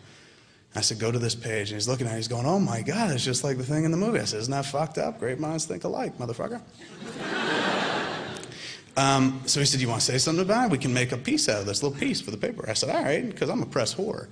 I 0.76 0.82
said, 0.82 1.00
go 1.00 1.12
to 1.12 1.20
this 1.20 1.36
page. 1.36 1.70
And 1.70 1.76
he's 1.76 1.88
looking 1.88 2.08
at 2.08 2.14
it. 2.14 2.18
He's 2.18 2.28
going, 2.28 2.46
oh 2.46 2.60
my 2.60 2.82
God, 2.82 3.12
it's 3.12 3.24
just 3.24 3.44
like 3.44 3.58
the 3.58 3.64
thing 3.64 3.84
in 3.84 3.92
the 3.92 3.98
movie. 3.98 4.20
I 4.20 4.26
said, 4.26 4.40
isn't 4.40 4.52
that 4.52 4.66
fucked 4.66 4.98
up? 4.98 5.20
Great 5.20 5.40
minds 5.40 5.66
think 5.66 5.84
alike, 5.84 6.18
motherfucker. 6.18 6.62
Um, 8.98 9.42
so 9.46 9.60
he 9.60 9.66
said, 9.66 9.80
You 9.80 9.88
want 9.88 10.02
to 10.02 10.06
say 10.06 10.18
something 10.18 10.44
about 10.44 10.66
it? 10.66 10.72
We 10.72 10.78
can 10.78 10.94
make 10.94 11.12
a 11.12 11.18
piece 11.18 11.48
out 11.48 11.62
of 11.62 11.66
this 11.66 11.82
little 11.82 11.98
piece 11.98 12.20
for 12.20 12.32
the 12.32 12.38
paper. 12.38 12.66
I 12.70 12.74
said, 12.74 12.90
All 12.90 13.02
right, 13.02 13.26
because 13.26 13.50
I'm 13.50 13.62
a 13.62 13.66
press 13.66 13.96
whore. 13.96 14.28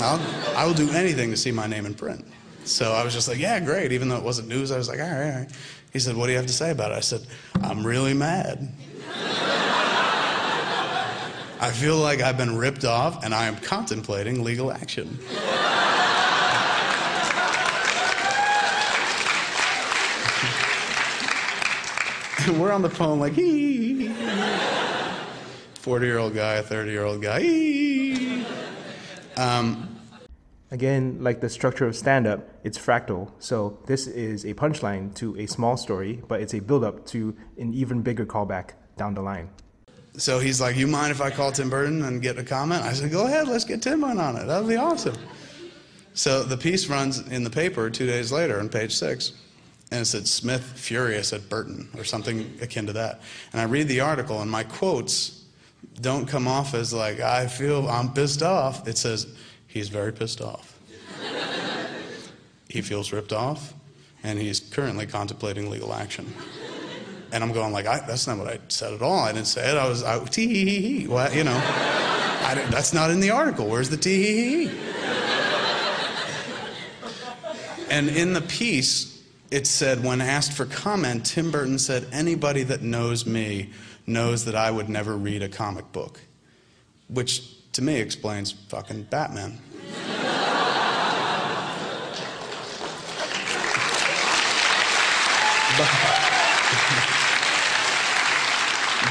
I'll, 0.00 0.20
I 0.56 0.66
will 0.66 0.74
do 0.74 0.90
anything 0.90 1.30
to 1.30 1.36
see 1.36 1.50
my 1.50 1.66
name 1.66 1.86
in 1.86 1.94
print. 1.94 2.24
So 2.66 2.92
I 2.92 3.04
was 3.04 3.14
just 3.14 3.28
like, 3.28 3.38
Yeah, 3.38 3.60
great. 3.60 3.92
Even 3.92 4.08
though 4.08 4.16
it 4.16 4.24
wasn't 4.24 4.48
news, 4.48 4.72
I 4.72 4.78
was 4.78 4.88
like, 4.88 4.98
All 4.98 5.06
right, 5.06 5.30
all 5.30 5.38
right. 5.40 5.50
He 5.92 5.98
said, 5.98 6.16
What 6.16 6.26
do 6.26 6.32
you 6.32 6.38
have 6.38 6.46
to 6.46 6.52
say 6.52 6.70
about 6.70 6.92
it? 6.92 6.96
I 6.96 7.00
said, 7.00 7.26
I'm 7.62 7.86
really 7.86 8.14
mad. 8.14 8.72
I 11.58 11.70
feel 11.70 11.96
like 11.96 12.20
I've 12.20 12.36
been 12.36 12.56
ripped 12.58 12.84
off 12.84 13.24
and 13.24 13.34
I 13.34 13.46
am 13.46 13.56
contemplating 13.56 14.44
legal 14.44 14.70
action. 14.70 15.18
We're 22.60 22.72
on 22.72 22.82
the 22.82 22.90
phone 22.90 23.18
like, 23.18 23.32
hee. 23.32 24.14
40 25.80 26.06
year 26.06 26.18
old 26.18 26.34
guy, 26.34 26.60
30 26.60 26.90
year 26.90 27.04
old 27.04 27.22
guy, 27.22 27.40
hee. 27.40 28.44
Um, 29.36 29.95
Again, 30.70 31.18
like 31.20 31.40
the 31.40 31.48
structure 31.48 31.86
of 31.86 31.94
stand 31.94 32.26
up, 32.26 32.48
it's 32.64 32.76
fractal. 32.76 33.30
So 33.38 33.78
this 33.86 34.08
is 34.08 34.44
a 34.44 34.54
punchline 34.54 35.14
to 35.16 35.36
a 35.38 35.46
small 35.46 35.76
story, 35.76 36.22
but 36.26 36.40
it's 36.40 36.54
a 36.54 36.60
build 36.60 36.82
up 36.82 37.06
to 37.06 37.36
an 37.56 37.72
even 37.72 38.02
bigger 38.02 38.26
callback 38.26 38.70
down 38.96 39.14
the 39.14 39.22
line. 39.22 39.48
so 40.16 40.40
he's 40.40 40.60
like, 40.60 40.76
You 40.76 40.88
mind 40.88 41.12
if 41.12 41.20
I 41.20 41.30
call 41.30 41.52
Tim 41.52 41.70
Burton 41.70 42.02
and 42.02 42.20
get 42.20 42.38
a 42.38 42.42
comment? 42.42 42.82
I 42.82 42.94
said, 42.94 43.12
Go 43.12 43.26
ahead, 43.26 43.46
let's 43.46 43.64
get 43.64 43.80
Tim 43.80 44.02
on 44.02 44.36
it. 44.36 44.46
That 44.46 44.60
would 44.60 44.68
be 44.68 44.76
awesome. 44.76 45.16
So 46.14 46.42
the 46.42 46.56
piece 46.56 46.88
runs 46.88 47.20
in 47.28 47.44
the 47.44 47.50
paper 47.50 47.88
two 47.90 48.06
days 48.06 48.32
later 48.32 48.58
on 48.58 48.68
page 48.68 48.94
six. 48.96 49.32
And 49.92 50.00
it 50.00 50.06
said, 50.06 50.26
Smith 50.26 50.64
furious 50.64 51.32
at 51.32 51.48
Burton, 51.48 51.88
or 51.96 52.02
something 52.02 52.58
akin 52.60 52.86
to 52.86 52.92
that. 52.94 53.20
And 53.52 53.60
I 53.60 53.64
read 53.64 53.86
the 53.86 54.00
article, 54.00 54.42
and 54.42 54.50
my 54.50 54.64
quotes 54.64 55.44
don't 56.00 56.26
come 56.26 56.48
off 56.48 56.74
as 56.74 56.92
like, 56.92 57.20
I 57.20 57.46
feel 57.46 57.88
I'm 57.88 58.12
pissed 58.12 58.42
off. 58.42 58.88
It 58.88 58.98
says, 58.98 59.28
He's 59.76 59.90
very 59.90 60.10
pissed 60.10 60.40
off. 60.40 60.80
he 62.66 62.80
feels 62.80 63.12
ripped 63.12 63.34
off, 63.34 63.74
and 64.22 64.38
he's 64.38 64.58
currently 64.58 65.06
contemplating 65.06 65.68
legal 65.68 65.92
action. 65.92 66.32
And 67.30 67.44
I'm 67.44 67.52
going 67.52 67.74
like, 67.74 67.84
that's 67.84 68.26
not 68.26 68.38
what 68.38 68.48
I 68.48 68.58
said 68.68 68.94
at 68.94 69.02
all. 69.02 69.18
I 69.18 69.32
didn't 69.32 69.48
say 69.48 69.70
it. 69.70 69.76
I 69.76 69.86
was, 69.86 70.02
I, 70.02 70.18
tee 70.24 70.46
hee 70.46 70.64
hee 70.64 70.80
hee. 70.80 71.06
Well, 71.08 71.30
you 71.30 71.44
know, 71.44 71.60
that's 72.70 72.94
not 72.94 73.10
in 73.10 73.20
the 73.20 73.28
article. 73.32 73.66
Where's 73.66 73.90
the 73.90 73.98
tee 73.98 74.22
hee 74.22 74.66
hee? 74.66 74.78
And 77.90 78.08
in 78.08 78.32
the 78.32 78.40
piece, 78.40 79.22
it 79.50 79.66
said, 79.66 80.02
when 80.02 80.22
asked 80.22 80.54
for 80.54 80.64
comment, 80.64 81.26
Tim 81.26 81.50
Burton 81.50 81.78
said, 81.78 82.06
anybody 82.12 82.62
that 82.62 82.80
knows 82.80 83.26
me 83.26 83.72
knows 84.06 84.46
that 84.46 84.54
I 84.54 84.70
would 84.70 84.88
never 84.88 85.14
read 85.14 85.42
a 85.42 85.50
comic 85.50 85.92
book. 85.92 86.18
Which 87.08 87.55
to 87.76 87.82
me 87.82 88.00
explains 88.00 88.52
fucking 88.52 89.02
Batman. 89.04 89.58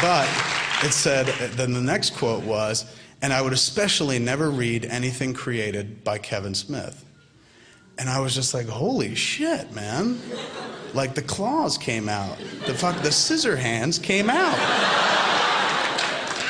But 0.02 0.28
it 0.84 0.94
said, 0.94 1.28
then 1.52 1.74
the 1.74 1.82
next 1.82 2.16
quote 2.16 2.44
was, 2.44 2.92
and 3.22 3.32
I 3.32 3.44
would 3.44 3.54
especially 3.54 4.18
never 4.18 4.50
read 4.50 4.86
anything 4.86 5.36
created 5.36 6.04
by 6.04 6.18
Kevin 6.18 6.56
Smith. 6.56 7.06
And 8.00 8.10
I 8.10 8.20
was 8.20 8.34
just 8.34 8.56
like, 8.56 8.68
holy 8.68 9.14
shit, 9.14 9.72
man. 9.74 10.20
Like 10.96 11.14
the 11.14 11.22
claws 11.22 11.78
came 11.78 12.10
out. 12.10 12.40
The 12.66 12.74
fuck, 12.74 13.00
the 13.04 13.12
scissor 13.12 13.56
hands 13.56 14.00
came 14.00 14.28
out. 14.28 15.05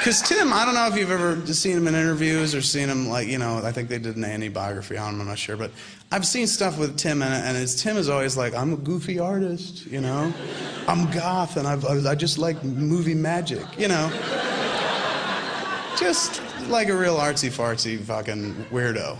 Because 0.06 0.22
Tim, 0.22 0.54
I 0.54 0.65
don't 0.65 0.76
know 0.76 0.86
if 0.86 0.96
you've 0.96 1.10
ever 1.10 1.44
seen 1.52 1.78
him 1.78 1.88
in 1.88 1.96
interviews 1.96 2.54
or 2.54 2.62
seen 2.62 2.89
him 2.89 3.10
like, 3.10 3.28
you 3.28 3.39
know, 3.39 3.58
I 3.63 3.72
think 3.72 3.89
they 3.89 3.98
did 3.98 4.18
an 4.18 4.24
A&E 4.24 4.50
biography 4.50 5.00
on 5.00 5.15
him, 5.15 5.22
I'm 5.22 5.26
not 5.26 5.39
sure. 5.39 5.58
But 5.58 5.72
I've 6.12 6.28
seen 6.28 6.46
stuff 6.46 6.78
with 6.78 6.96
Tim, 6.96 7.24
and, 7.24 7.58
and 7.58 7.68
Tim 7.68 7.98
is 7.98 8.08
always 8.08 8.38
like, 8.38 8.54
I'm 8.54 8.72
a 8.74 8.78
goofy 8.78 9.18
artist, 9.18 9.88
you 9.88 10.02
know? 10.02 10.32
I'm 10.88 11.10
goth, 11.10 11.58
and 11.58 11.68
I've, 11.68 11.84
I 12.06 12.13
just 12.13 12.38
like 12.38 12.63
movie 12.63 13.15
magic, 13.15 13.65
you 13.80 13.88
know? 13.88 14.12
Just 15.98 16.39
like 16.68 16.89
a 16.89 16.96
real 16.96 17.15
artsy 17.15 17.50
fartsy 17.50 17.98
fucking 17.98 18.54
weirdo. 18.70 19.18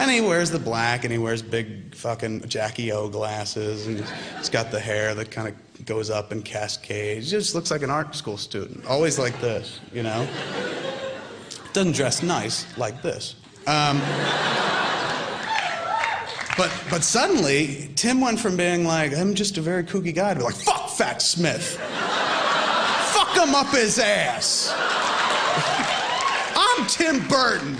And 0.00 0.10
he 0.10 0.22
wears 0.22 0.50
the 0.50 0.58
black 0.58 1.04
and 1.04 1.12
he 1.12 1.18
wears 1.18 1.42
big 1.42 1.94
fucking 1.94 2.48
Jackie 2.48 2.90
O 2.90 3.10
glasses 3.10 3.86
and 3.86 4.02
he's 4.38 4.48
got 4.48 4.70
the 4.70 4.80
hair 4.80 5.14
that 5.14 5.30
kind 5.30 5.46
of 5.46 5.84
goes 5.84 6.08
up 6.08 6.32
in 6.32 6.40
cascades. 6.40 7.30
He 7.30 7.36
just 7.36 7.54
looks 7.54 7.70
like 7.70 7.82
an 7.82 7.90
art 7.90 8.14
school 8.14 8.38
student. 8.38 8.86
Always 8.86 9.18
like 9.18 9.38
this, 9.42 9.78
you 9.92 10.02
know? 10.02 10.26
Doesn't 11.74 11.92
dress 11.92 12.22
nice 12.22 12.64
like 12.78 13.02
this. 13.02 13.36
Um, 13.66 13.98
but, 16.56 16.72
but 16.90 17.04
suddenly, 17.04 17.90
Tim 17.94 18.22
went 18.22 18.40
from 18.40 18.56
being 18.56 18.86
like, 18.86 19.14
I'm 19.14 19.34
just 19.34 19.58
a 19.58 19.60
very 19.60 19.84
kooky 19.84 20.14
guy 20.14 20.32
to 20.32 20.42
like, 20.42 20.54
fuck 20.54 20.88
Fat 20.88 21.20
Smith. 21.20 21.76
fuck 23.12 23.36
him 23.36 23.54
up 23.54 23.66
his 23.66 23.98
ass. 23.98 24.72
I'm 26.56 26.86
Tim 26.86 27.28
Burton. 27.28 27.76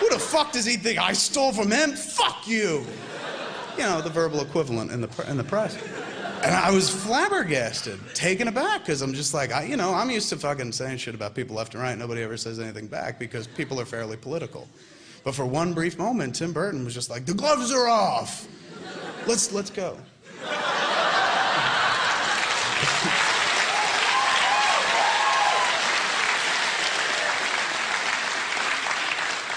Who 0.00 0.08
the 0.10 0.18
fuck 0.18 0.52
does 0.52 0.64
he 0.64 0.76
think 0.76 0.98
I 0.98 1.12
stole 1.12 1.52
from 1.52 1.70
him? 1.70 1.92
Fuck 1.92 2.46
you. 2.46 2.84
You 3.76 3.82
know, 3.82 4.00
the 4.00 4.10
verbal 4.10 4.40
equivalent 4.40 4.90
in 4.90 5.00
the, 5.00 5.30
in 5.30 5.36
the 5.36 5.44
press. 5.44 5.76
And 6.42 6.54
I 6.54 6.70
was 6.70 6.88
flabbergasted, 6.88 7.98
taken 8.14 8.48
aback, 8.48 8.80
because 8.80 9.02
I'm 9.02 9.14
just 9.14 9.34
like, 9.34 9.52
I, 9.52 9.64
you 9.64 9.76
know, 9.76 9.92
I'm 9.92 10.10
used 10.10 10.28
to 10.30 10.36
fucking 10.36 10.72
saying 10.72 10.98
shit 10.98 11.14
about 11.14 11.34
people 11.34 11.56
left 11.56 11.74
and 11.74 11.82
right. 11.82 11.96
Nobody 11.96 12.22
ever 12.22 12.36
says 12.36 12.60
anything 12.60 12.86
back 12.86 13.18
because 13.18 13.46
people 13.46 13.80
are 13.80 13.84
fairly 13.84 14.16
political. 14.16 14.68
But 15.24 15.34
for 15.34 15.44
one 15.44 15.74
brief 15.74 15.98
moment, 15.98 16.36
Tim 16.36 16.52
Burton 16.52 16.84
was 16.84 16.94
just 16.94 17.10
like, 17.10 17.26
the 17.26 17.34
gloves 17.34 17.72
are 17.72 17.88
off. 17.88 18.46
Let's, 19.26 19.52
let's 19.52 19.70
go. 19.70 19.98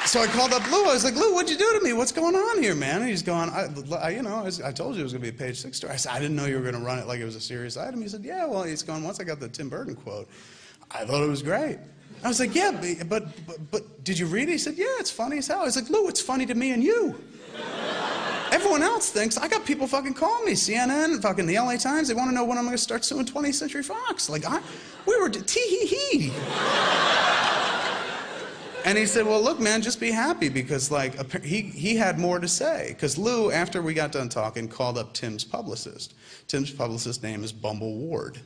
So 0.09 0.21
I 0.21 0.25
called 0.25 0.53
up 0.53 0.65
Lou. 0.71 0.85
I 0.85 0.93
was 0.93 1.03
like, 1.03 1.13
Lou, 1.13 1.35
what'd 1.35 1.51
you 1.51 1.55
do 1.55 1.71
to 1.77 1.85
me? 1.85 1.93
What's 1.93 2.11
going 2.11 2.35
on 2.35 2.63
here, 2.63 2.73
man? 2.73 3.01
And 3.01 3.09
he's 3.11 3.21
going, 3.21 3.47
I, 3.51 4.09
you 4.09 4.23
know, 4.23 4.37
I, 4.37 4.41
was- 4.41 4.59
I 4.59 4.71
told 4.71 4.95
you 4.95 5.01
it 5.01 5.03
was 5.03 5.13
going 5.13 5.23
to 5.23 5.31
be 5.31 5.35
a 5.37 5.39
page 5.39 5.59
six 5.59 5.77
story. 5.77 5.93
I 5.93 5.97
said, 5.97 6.13
I 6.13 6.19
didn't 6.19 6.35
know 6.35 6.47
you 6.47 6.55
were 6.55 6.63
going 6.63 6.73
to 6.73 6.81
run 6.81 6.97
it 6.97 7.05
like 7.05 7.19
it 7.19 7.25
was 7.25 7.35
a 7.35 7.39
serious 7.39 7.77
item. 7.77 8.01
He 8.01 8.07
said, 8.07 8.23
yeah, 8.25 8.47
well, 8.47 8.63
he's 8.63 8.81
going, 8.81 9.03
once 9.03 9.19
I 9.19 9.23
got 9.23 9.39
the 9.39 9.47
Tim 9.47 9.69
Burton 9.69 9.93
quote, 9.93 10.27
I 10.89 11.05
thought 11.05 11.21
it 11.21 11.29
was 11.29 11.43
great. 11.43 11.77
I 12.23 12.27
was 12.27 12.39
like, 12.39 12.55
yeah, 12.55 12.71
but, 12.71 13.07
but, 13.07 13.45
but, 13.45 13.71
but 13.71 14.03
did 14.03 14.17
you 14.17 14.25
read 14.25 14.49
it? 14.49 14.53
He 14.53 14.57
said, 14.57 14.79
yeah, 14.79 14.87
it's 14.97 15.11
funny 15.11 15.37
as 15.37 15.45
hell. 15.45 15.59
I 15.59 15.65
was 15.65 15.75
like, 15.75 15.91
Lou, 15.91 16.07
it's 16.09 16.21
funny 16.21 16.47
to 16.47 16.55
me 16.55 16.71
and 16.71 16.83
you. 16.83 17.13
Everyone 18.51 18.81
else 18.81 19.11
thinks, 19.11 19.37
I 19.37 19.47
got 19.47 19.63
people 19.63 19.85
fucking 19.85 20.15
calling 20.15 20.43
me, 20.43 20.53
CNN, 20.53 21.21
fucking 21.21 21.45
the 21.45 21.53
LA 21.59 21.75
Times, 21.77 22.07
they 22.07 22.15
want 22.15 22.31
to 22.31 22.33
know 22.35 22.45
when 22.45 22.57
I'm 22.57 22.63
going 22.65 22.75
to 22.75 22.81
start 22.81 23.05
suing 23.05 23.27
20th 23.27 23.53
Century 23.53 23.83
Fox. 23.83 24.27
Like, 24.27 24.43
I, 24.43 24.59
we 25.05 25.15
were, 25.19 25.29
tee 25.29 25.59
hee 25.69 25.85
hee. 25.85 26.33
And 28.85 28.97
he 28.97 29.05
said, 29.05 29.25
"Well, 29.25 29.41
look, 29.41 29.59
man, 29.59 29.81
just 29.81 29.99
be 29.99 30.11
happy 30.11 30.49
because 30.49 30.89
like 30.89 31.43
he 31.43 31.61
he 31.61 31.95
had 31.95 32.17
more 32.17 32.39
to 32.39 32.47
say 32.47 32.89
because 32.89 33.17
Lou, 33.17 33.51
after 33.51 33.81
we 33.81 33.93
got 33.93 34.11
done 34.11 34.29
talking, 34.29 34.67
called 34.67 34.97
up 34.97 35.13
Tim's 35.13 35.43
publicist. 35.43 36.13
Tim's 36.47 36.71
publicist 36.71 37.21
name 37.21 37.43
is 37.43 37.51
Bumble 37.51 37.95
Ward. 37.95 38.39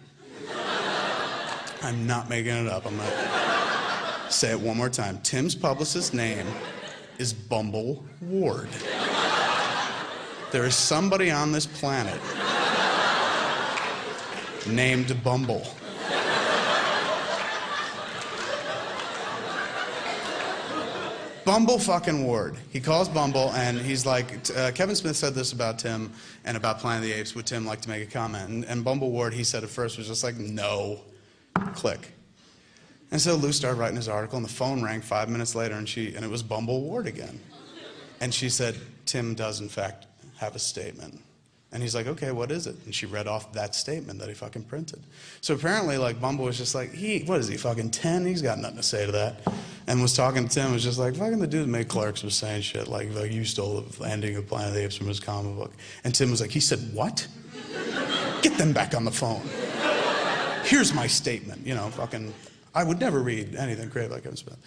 I'm 1.81 2.07
not 2.07 2.29
making 2.29 2.53
it 2.53 2.67
up. 2.67 2.85
I'm 2.85 2.97
gonna 2.97 4.31
say 4.31 4.51
it 4.51 4.59
one 4.59 4.77
more 4.77 4.89
time. 4.89 5.19
Tim's 5.21 5.55
publicist's 5.55 6.13
name 6.13 6.47
is 7.17 7.33
Bumble 7.33 8.03
Ward. 8.21 8.69
There 10.51 10.65
is 10.65 10.75
somebody 10.75 11.31
on 11.31 11.51
this 11.51 11.65
planet 11.65 12.19
named 14.67 15.23
Bumble. 15.23 15.65
Bumble 21.53 21.77
fucking 21.77 22.25
Ward. 22.25 22.57
He 22.71 22.79
calls 22.79 23.07
Bumble 23.07 23.51
and 23.51 23.77
he's 23.77 24.07
like, 24.07 24.25
uh, 24.57 24.71
Kevin 24.71 24.95
Smith 24.95 25.15
said 25.15 25.35
this 25.35 25.51
about 25.51 25.77
Tim 25.77 26.11
and 26.45 26.57
about 26.57 26.79
Planet 26.79 27.03
of 27.03 27.09
the 27.11 27.13
Apes. 27.13 27.35
Would 27.35 27.45
Tim 27.45 27.63
like 27.63 27.79
to 27.81 27.89
make 27.89 28.01
a 28.01 28.11
comment? 28.11 28.49
And, 28.49 28.65
and 28.65 28.83
Bumble 28.83 29.11
Ward, 29.11 29.35
he 29.35 29.43
said 29.43 29.63
at 29.63 29.69
first, 29.69 29.99
was 29.99 30.07
just 30.07 30.23
like, 30.23 30.35
no. 30.35 31.01
Click. 31.75 32.11
And 33.11 33.21
so 33.21 33.35
Lou 33.35 33.51
started 33.51 33.77
writing 33.77 33.97
his 33.97 34.09
article 34.09 34.37
and 34.37 34.43
the 34.43 34.51
phone 34.51 34.81
rang 34.81 34.99
five 35.01 35.29
minutes 35.29 35.53
later 35.53 35.75
and, 35.75 35.87
she, 35.87 36.15
and 36.15 36.25
it 36.25 36.27
was 36.27 36.41
Bumble 36.41 36.81
Ward 36.81 37.05
again. 37.05 37.39
And 38.19 38.33
she 38.33 38.49
said, 38.49 38.75
Tim 39.05 39.35
does 39.35 39.61
in 39.61 39.69
fact 39.69 40.07
have 40.37 40.55
a 40.55 40.59
statement. 40.59 41.21
And 41.71 41.83
he's 41.83 41.93
like, 41.93 42.07
okay, 42.07 42.31
what 42.31 42.49
is 42.49 42.65
it? 42.65 42.77
And 42.85 42.95
she 42.95 43.05
read 43.05 43.27
off 43.27 43.53
that 43.53 43.75
statement 43.75 44.17
that 44.21 44.27
he 44.27 44.33
fucking 44.33 44.63
printed. 44.63 45.03
So 45.41 45.53
apparently, 45.53 45.99
like, 45.99 46.19
Bumble 46.19 46.45
was 46.45 46.57
just 46.57 46.73
like, 46.73 46.93
he, 46.93 47.23
what 47.25 47.39
is 47.39 47.47
he, 47.47 47.57
fucking 47.57 47.91
10? 47.91 48.25
He's 48.25 48.41
got 48.41 48.57
nothing 48.57 48.77
to 48.77 48.83
say 48.83 49.05
to 49.05 49.11
that. 49.11 49.41
And 49.87 50.01
was 50.01 50.15
talking 50.15 50.47
to 50.47 50.53
Tim, 50.53 50.71
was 50.71 50.83
just 50.83 50.97
like, 50.97 51.15
fucking 51.15 51.39
the 51.39 51.47
dude 51.47 51.67
made 51.67 51.87
Clerks 51.87 52.23
was 52.23 52.35
saying 52.35 52.61
shit 52.61 52.87
like, 52.87 53.13
like 53.13 53.31
you 53.31 53.43
stole 53.43 53.81
the 53.81 54.05
ending 54.05 54.35
of 54.35 54.47
Planet 54.47 54.69
of 54.69 54.73
the 54.75 54.83
Apes 54.83 54.95
from 54.95 55.07
his 55.07 55.19
comic 55.19 55.55
book. 55.55 55.73
And 56.03 56.15
Tim 56.15 56.31
was 56.31 56.39
like, 56.41 56.51
he 56.51 56.59
said, 56.59 56.79
what? 56.93 57.27
Get 58.41 58.57
them 58.57 58.73
back 58.73 58.95
on 58.95 59.03
the 59.05 59.11
phone. 59.11 59.41
here's 60.63 60.93
my 60.93 61.07
statement. 61.07 61.65
You 61.65 61.75
know, 61.75 61.89
fucking, 61.89 62.33
I 62.73 62.83
would 62.83 62.99
never 62.99 63.19
read 63.19 63.55
anything 63.55 63.89
creative 63.89 64.11
like 64.11 64.23
Kevin 64.23 64.37
Smith. 64.37 64.57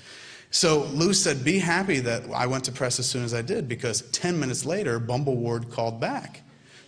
So 0.50 0.84
Lou 0.92 1.12
said, 1.12 1.44
be 1.44 1.58
happy 1.58 2.00
that 2.00 2.22
I 2.32 2.46
went 2.46 2.64
to 2.64 2.72
press 2.72 2.98
as 2.98 3.08
soon 3.08 3.24
as 3.24 3.34
I 3.34 3.42
did 3.42 3.68
because 3.68 4.02
10 4.12 4.38
minutes 4.38 4.64
later, 4.64 4.98
Bumble 4.98 5.36
Ward 5.36 5.70
called 5.70 6.00
back 6.00 6.42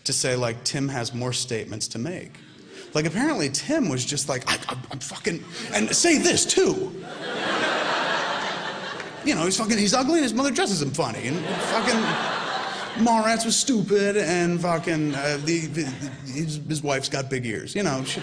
to 0.04 0.12
say, 0.12 0.36
like, 0.36 0.64
Tim 0.64 0.88
has 0.88 1.12
more 1.12 1.32
statements 1.32 1.88
to 1.88 1.98
make. 1.98 2.32
Like, 2.94 3.04
apparently, 3.04 3.50
Tim 3.50 3.88
was 3.88 4.04
just 4.04 4.28
like, 4.28 4.44
I, 4.48 4.74
am 4.90 5.00
fucking, 5.00 5.44
and 5.74 5.94
say 5.94 6.18
this 6.18 6.46
too. 6.46 7.04
You 9.28 9.34
know, 9.34 9.44
he's 9.44 9.58
fucking, 9.58 9.76
he's 9.76 9.92
ugly 9.92 10.14
and 10.14 10.22
his 10.22 10.32
mother 10.32 10.50
dresses 10.50 10.80
him 10.80 10.90
funny. 10.90 11.28
And 11.28 11.38
fucking, 11.38 13.04
Mallrats 13.04 13.44
was 13.44 13.56
stupid 13.56 14.16
and 14.16 14.60
fucking, 14.60 15.14
uh, 15.14 15.38
the, 15.44 15.66
the, 15.66 15.84
his, 16.32 16.60
his, 16.66 16.82
wife's 16.82 17.10
got 17.10 17.28
big 17.28 17.44
ears, 17.44 17.74
you 17.74 17.82
know. 17.82 18.02
She, 18.04 18.22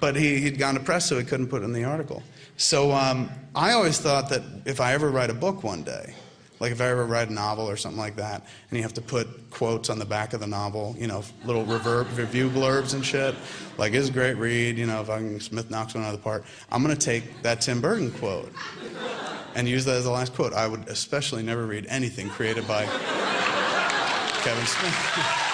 but 0.00 0.16
he, 0.16 0.40
he'd 0.40 0.58
gone 0.58 0.74
to 0.74 0.80
press, 0.80 1.06
so 1.06 1.16
he 1.16 1.24
couldn't 1.24 1.46
put 1.46 1.62
it 1.62 1.64
in 1.64 1.72
the 1.72 1.84
article. 1.84 2.24
So 2.56 2.90
um, 2.90 3.30
I 3.54 3.72
always 3.72 4.00
thought 4.00 4.28
that 4.30 4.42
if 4.66 4.80
I 4.80 4.94
ever 4.94 5.10
write 5.10 5.30
a 5.30 5.34
book 5.34 5.62
one 5.62 5.84
day, 5.84 6.14
like 6.58 6.72
if 6.72 6.80
I 6.80 6.88
ever 6.88 7.06
write 7.06 7.28
a 7.28 7.32
novel 7.32 7.68
or 7.68 7.76
something 7.76 7.98
like 7.98 8.16
that, 8.16 8.46
and 8.70 8.76
you 8.76 8.82
have 8.82 8.94
to 8.94 9.00
put 9.00 9.50
quotes 9.50 9.90
on 9.90 9.98
the 9.98 10.04
back 10.04 10.32
of 10.32 10.40
the 10.40 10.46
novel, 10.46 10.96
you 10.98 11.06
know, 11.06 11.22
little 11.44 11.64
reverb, 11.64 12.16
review 12.16 12.50
blurbs 12.50 12.94
and 12.94 13.04
shit, 13.04 13.34
like 13.78 13.92
is 13.94 14.08
a 14.08 14.12
great 14.12 14.34
read, 14.34 14.76
you 14.76 14.86
know, 14.86 15.00
if 15.00 15.10
I 15.10 15.38
Smith 15.38 15.70
knocks 15.70 15.94
one 15.94 16.04
out 16.04 16.14
of 16.14 16.20
the 16.20 16.22
park, 16.22 16.44
I'm 16.70 16.82
gonna 16.82 16.96
take 16.96 17.42
that 17.42 17.60
Tim 17.60 17.80
Burton 17.80 18.10
quote 18.12 18.52
and 19.54 19.68
use 19.68 19.84
that 19.84 19.96
as 19.96 20.04
the 20.04 20.10
last 20.10 20.34
quote. 20.34 20.52
I 20.52 20.66
would 20.66 20.88
especially 20.88 21.42
never 21.42 21.66
read 21.66 21.86
anything 21.88 22.28
created 22.28 22.66
by 22.66 22.84
Kevin 24.44 24.66
Smith. 24.66 25.38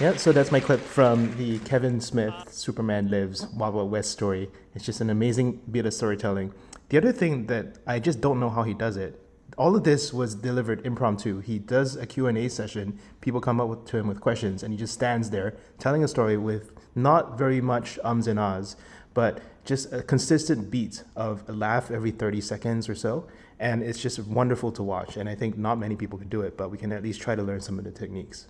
Yeah, 0.00 0.16
so 0.16 0.32
that's 0.32 0.50
my 0.50 0.60
clip 0.60 0.80
from 0.80 1.36
the 1.36 1.58
Kevin 1.58 2.00
Smith 2.00 2.32
Superman 2.48 3.10
Lives 3.10 3.46
Wild 3.48 3.74
Wild 3.74 3.90
West 3.90 4.12
story. 4.12 4.50
It's 4.74 4.86
just 4.86 5.02
an 5.02 5.10
amazing 5.10 5.60
bit 5.70 5.84
of 5.84 5.92
storytelling. 5.92 6.54
The 6.88 6.96
other 6.96 7.12
thing 7.12 7.48
that 7.48 7.76
I 7.86 7.98
just 7.98 8.18
don't 8.18 8.40
know 8.40 8.48
how 8.48 8.62
he 8.62 8.72
does 8.72 8.96
it. 8.96 9.20
All 9.58 9.76
of 9.76 9.84
this 9.84 10.10
was 10.10 10.34
delivered 10.34 10.86
impromptu. 10.86 11.40
He 11.40 11.58
does 11.58 11.96
a 11.96 12.06
Q&A 12.06 12.48
session. 12.48 12.98
People 13.20 13.42
come 13.42 13.60
up 13.60 13.68
with, 13.68 13.84
to 13.88 13.98
him 13.98 14.08
with 14.08 14.22
questions 14.22 14.62
and 14.62 14.72
he 14.72 14.78
just 14.78 14.94
stands 14.94 15.28
there 15.28 15.54
telling 15.78 16.02
a 16.02 16.08
story 16.08 16.38
with 16.38 16.72
not 16.94 17.36
very 17.36 17.60
much 17.60 17.98
ums 18.02 18.26
and 18.26 18.40
ahs, 18.40 18.76
but 19.12 19.42
just 19.70 19.92
a 19.92 20.02
consistent 20.02 20.68
beat 20.68 21.04
of 21.14 21.48
a 21.48 21.52
laugh 21.52 21.92
every 21.92 22.10
30 22.10 22.40
seconds 22.40 22.88
or 22.88 22.94
so. 22.96 23.28
And 23.60 23.84
it's 23.84 24.00
just 24.02 24.18
wonderful 24.18 24.72
to 24.72 24.82
watch. 24.82 25.16
And 25.16 25.28
I 25.28 25.36
think 25.36 25.56
not 25.56 25.78
many 25.78 25.94
people 25.94 26.18
can 26.18 26.28
do 26.28 26.40
it, 26.42 26.56
but 26.56 26.70
we 26.70 26.76
can 26.76 26.90
at 26.90 27.04
least 27.04 27.20
try 27.20 27.36
to 27.36 27.42
learn 27.42 27.60
some 27.60 27.78
of 27.78 27.84
the 27.84 27.92
techniques. 27.92 28.48